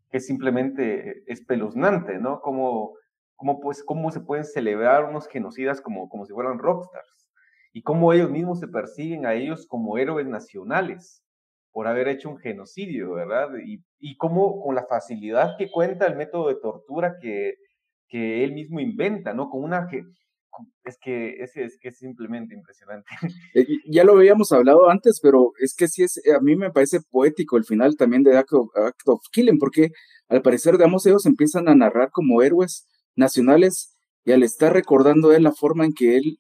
[0.10, 2.42] que es simplemente espeluznante, ¿no?
[2.42, 2.94] Como,
[3.36, 7.30] como, pues, cómo se pueden celebrar unos genocidas como, como si fueran rockstars
[7.74, 11.24] y cómo ellos mismos se persiguen a ellos como héroes nacionales
[11.72, 13.50] por haber hecho un genocidio, ¿verdad?
[13.66, 17.56] Y, y cómo con la facilidad que cuenta el método de tortura que,
[18.08, 19.50] que él mismo inventa, ¿no?
[19.50, 19.88] Con una...
[20.84, 23.10] Es que es, es que es simplemente impresionante.
[23.56, 27.01] Eh, ya lo habíamos hablado antes, pero es que sí es, a mí me parece
[27.01, 29.91] poético el final también de Act of, Act of Killing, porque
[30.28, 33.95] al parecer, digamos, ellos empiezan a narrar como héroes nacionales
[34.26, 36.39] y al estar recordando él la forma en que él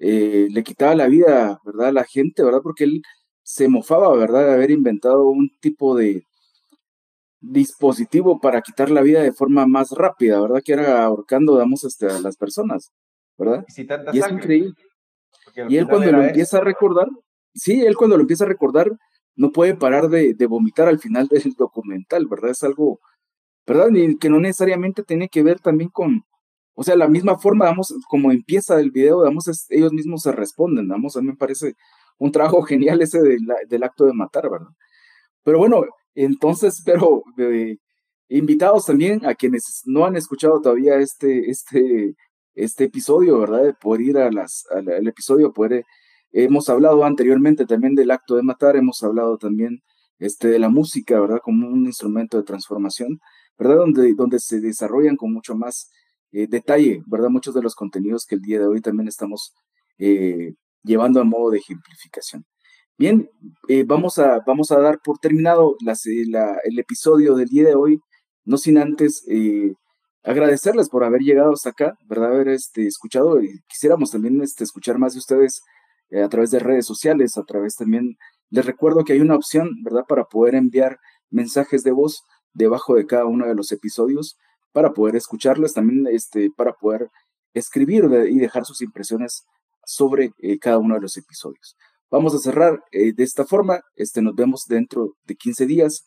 [0.00, 1.88] eh, le quitaba la vida, ¿verdad?
[1.88, 2.60] A la gente, ¿verdad?
[2.62, 3.02] Porque él
[3.42, 4.46] se mofaba, ¿verdad?
[4.46, 6.24] De haber inventado un tipo de
[7.40, 10.62] dispositivo para quitar la vida de forma más rápida, ¿verdad?
[10.64, 12.92] Que era ahorcando, damos, este, a las personas,
[13.40, 13.64] ¿verdad?
[14.12, 14.74] Y, es increíble.
[15.68, 17.08] Y él cuando lo empieza a recordar,
[17.54, 18.92] sí, él cuando lo empieza a recordar,
[19.34, 22.50] no puede parar de, de vomitar al final del documental, ¿verdad?
[22.50, 23.00] Es algo,
[23.66, 23.88] ¿verdad?
[23.94, 26.24] Y que no necesariamente tiene que ver también con,
[26.74, 30.86] o sea, la misma forma, vamos, como empieza el video, vamos, ellos mismos se responden,
[30.86, 31.74] vamos, a mí me parece
[32.18, 34.68] un trabajo genial ese del, acto de matar, ¿verdad?
[35.42, 35.84] Pero bueno,
[36.14, 37.78] entonces, pero eh,
[38.28, 42.14] invitados también a quienes no han escuchado todavía este, este,
[42.54, 43.64] este episodio, ¿verdad?
[43.64, 45.84] De poder ir a las, al, episodio, poder,
[46.32, 49.82] hemos hablado anteriormente también del acto de matar, hemos hablado también
[50.18, 51.40] este, de la música, ¿verdad?
[51.42, 53.20] Como un instrumento de transformación,
[53.58, 53.76] ¿verdad?
[53.76, 55.90] Donde, donde se desarrollan con mucho más
[56.32, 57.28] eh, detalle, ¿verdad?
[57.28, 59.54] Muchos de los contenidos que el día de hoy también estamos
[59.98, 62.44] eh, llevando a modo de ejemplificación.
[62.98, 63.30] Bien,
[63.68, 67.98] eh, vamos, a, vamos a dar por terminado el episodio del día de hoy,
[68.44, 69.24] no sin antes
[70.22, 72.32] agradecerles por haber llegado hasta acá, ¿verdad?
[72.32, 75.62] Haber este, escuchado y quisiéramos también este, escuchar más de ustedes
[76.24, 78.16] a través de redes sociales, a través también,
[78.50, 80.04] les recuerdo que hay una opción, ¿verdad?
[80.08, 80.98] Para poder enviar
[81.30, 84.36] mensajes de voz debajo de cada uno de los episodios
[84.72, 87.10] para poder escucharlas, también este, para poder
[87.54, 89.44] escribir y dejar sus impresiones
[89.84, 91.76] sobre eh, cada uno de los episodios.
[92.10, 96.04] Vamos a cerrar eh, de esta forma, este, nos vemos dentro de 15 días.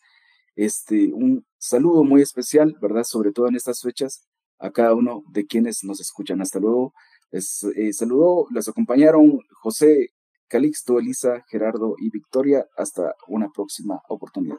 [0.56, 3.04] Este, un saludo muy especial, ¿verdad?
[3.04, 4.26] Sobre todo en estas fechas,
[4.58, 6.40] a cada uno de quienes nos escuchan.
[6.40, 6.92] Hasta luego.
[7.30, 10.10] Les eh, saludo, les acompañaron José,
[10.48, 12.64] Calixto, Elisa, Gerardo y Victoria.
[12.76, 14.58] Hasta una próxima oportunidad.